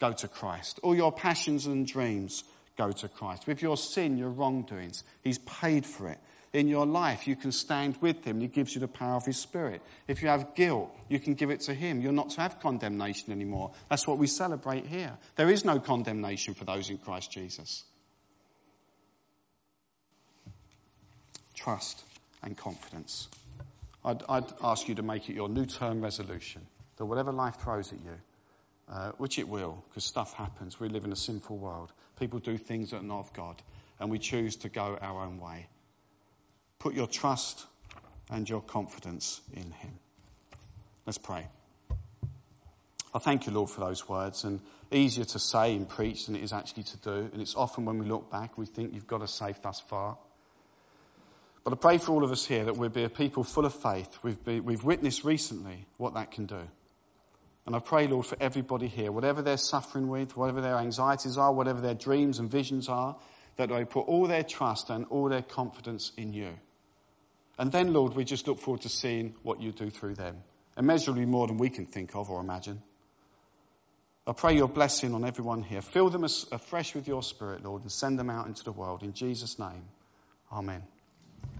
go 0.00 0.12
to 0.14 0.26
Christ. 0.26 0.80
All 0.82 0.96
your 0.96 1.12
passions 1.12 1.66
and 1.66 1.86
dreams, 1.86 2.42
go 2.76 2.90
to 2.90 3.06
Christ. 3.08 3.46
With 3.46 3.62
your 3.62 3.76
sin, 3.76 4.18
your 4.18 4.30
wrongdoings, 4.30 5.04
He's 5.22 5.38
paid 5.38 5.86
for 5.86 6.08
it. 6.08 6.18
In 6.52 6.68
your 6.68 6.86
life, 6.86 7.26
you 7.26 7.36
can 7.36 7.52
stand 7.52 7.98
with 8.00 8.24
Him. 8.24 8.40
He 8.40 8.46
gives 8.46 8.74
you 8.74 8.80
the 8.80 8.88
power 8.88 9.16
of 9.16 9.26
His 9.26 9.36
Spirit. 9.36 9.82
If 10.08 10.22
you 10.22 10.28
have 10.28 10.54
guilt, 10.54 10.90
you 11.08 11.18
can 11.18 11.34
give 11.34 11.50
it 11.50 11.60
to 11.62 11.74
Him. 11.74 12.00
You're 12.00 12.12
not 12.12 12.30
to 12.30 12.40
have 12.40 12.60
condemnation 12.60 13.32
anymore. 13.32 13.72
That's 13.90 14.06
what 14.06 14.18
we 14.18 14.26
celebrate 14.26 14.86
here. 14.86 15.12
There 15.34 15.50
is 15.50 15.64
no 15.64 15.78
condemnation 15.78 16.54
for 16.54 16.64
those 16.64 16.88
in 16.88 16.98
Christ 16.98 17.30
Jesus. 17.30 17.84
Trust 21.54 22.04
and 22.42 22.56
confidence. 22.56 23.28
I'd, 24.04 24.22
I'd, 24.28 24.52
ask 24.62 24.88
you 24.88 24.94
to 24.94 25.02
make 25.02 25.28
it 25.28 25.34
your 25.34 25.48
new 25.48 25.66
term 25.66 26.00
resolution 26.00 26.66
that 26.96 27.04
whatever 27.04 27.32
life 27.32 27.56
throws 27.56 27.92
at 27.92 27.98
you, 27.98 28.14
uh, 28.88 29.10
which 29.18 29.38
it 29.38 29.48
will, 29.48 29.82
because 29.88 30.04
stuff 30.04 30.32
happens. 30.34 30.78
We 30.78 30.88
live 30.88 31.04
in 31.04 31.12
a 31.12 31.16
sinful 31.16 31.58
world. 31.58 31.92
People 32.18 32.38
do 32.38 32.56
things 32.56 32.90
that 32.90 32.98
are 32.98 33.02
not 33.02 33.18
of 33.18 33.32
God, 33.32 33.62
and 33.98 34.10
we 34.10 34.18
choose 34.18 34.56
to 34.56 34.68
go 34.68 34.96
our 35.00 35.24
own 35.24 35.40
way. 35.40 35.66
Put 36.78 36.94
your 36.94 37.06
trust 37.06 37.66
and 38.30 38.48
your 38.48 38.60
confidence 38.60 39.40
in 39.52 39.70
Him. 39.70 39.98
Let's 41.04 41.18
pray. 41.18 41.46
I 43.14 43.18
thank 43.18 43.46
you, 43.46 43.52
Lord, 43.52 43.70
for 43.70 43.80
those 43.80 44.08
words, 44.08 44.44
and 44.44 44.60
easier 44.90 45.24
to 45.24 45.38
say 45.38 45.74
and 45.74 45.88
preach 45.88 46.26
than 46.26 46.36
it 46.36 46.42
is 46.42 46.52
actually 46.52 46.82
to 46.82 46.96
do. 46.98 47.30
And 47.32 47.40
it's 47.40 47.54
often 47.54 47.84
when 47.84 47.98
we 47.98 48.06
look 48.06 48.30
back, 48.30 48.58
we 48.58 48.66
think 48.66 48.92
you've 48.92 49.06
got 49.06 49.22
us 49.22 49.32
safe 49.32 49.62
thus 49.62 49.80
far. 49.80 50.18
But 51.64 51.72
I 51.72 51.76
pray 51.76 51.98
for 51.98 52.12
all 52.12 52.22
of 52.22 52.30
us 52.30 52.46
here 52.46 52.64
that 52.64 52.76
we'll 52.76 52.90
be 52.90 53.04
a 53.04 53.08
people 53.08 53.42
full 53.42 53.64
of 53.64 53.74
faith. 53.74 54.18
We've, 54.22 54.42
be, 54.44 54.60
we've 54.60 54.84
witnessed 54.84 55.24
recently 55.24 55.86
what 55.96 56.14
that 56.14 56.30
can 56.30 56.46
do. 56.46 56.60
And 57.66 57.74
I 57.74 57.80
pray, 57.80 58.06
Lord, 58.06 58.26
for 58.26 58.36
everybody 58.40 58.86
here, 58.86 59.10
whatever 59.10 59.42
they're 59.42 59.56
suffering 59.56 60.08
with, 60.08 60.36
whatever 60.36 60.60
their 60.60 60.76
anxieties 60.76 61.36
are, 61.36 61.52
whatever 61.52 61.80
their 61.80 61.94
dreams 61.94 62.38
and 62.38 62.48
visions 62.48 62.88
are, 62.88 63.16
that 63.56 63.70
they 63.70 63.84
put 63.84 64.02
all 64.02 64.26
their 64.26 64.44
trust 64.44 64.90
and 64.90 65.06
all 65.06 65.28
their 65.28 65.42
confidence 65.42 66.12
in 66.16 66.32
you. 66.32 66.56
And 67.58 67.72
then, 67.72 67.92
Lord, 67.92 68.14
we 68.14 68.24
just 68.24 68.46
look 68.46 68.58
forward 68.58 68.82
to 68.82 68.88
seeing 68.88 69.34
what 69.42 69.60
you 69.60 69.72
do 69.72 69.90
through 69.90 70.14
them. 70.14 70.42
Immeasurably 70.76 71.24
more 71.24 71.46
than 71.46 71.56
we 71.56 71.70
can 71.70 71.86
think 71.86 72.14
of 72.14 72.30
or 72.30 72.40
imagine. 72.40 72.82
I 74.26 74.32
pray 74.32 74.56
your 74.56 74.68
blessing 74.68 75.14
on 75.14 75.24
everyone 75.24 75.62
here. 75.62 75.80
Fill 75.80 76.10
them 76.10 76.24
afresh 76.24 76.94
with 76.94 77.06
your 77.06 77.22
spirit, 77.22 77.64
Lord, 77.64 77.82
and 77.82 77.92
send 77.92 78.18
them 78.18 78.28
out 78.28 78.46
into 78.46 78.64
the 78.64 78.72
world. 78.72 79.02
In 79.02 79.12
Jesus' 79.12 79.58
name, 79.58 79.84
amen. 80.52 80.82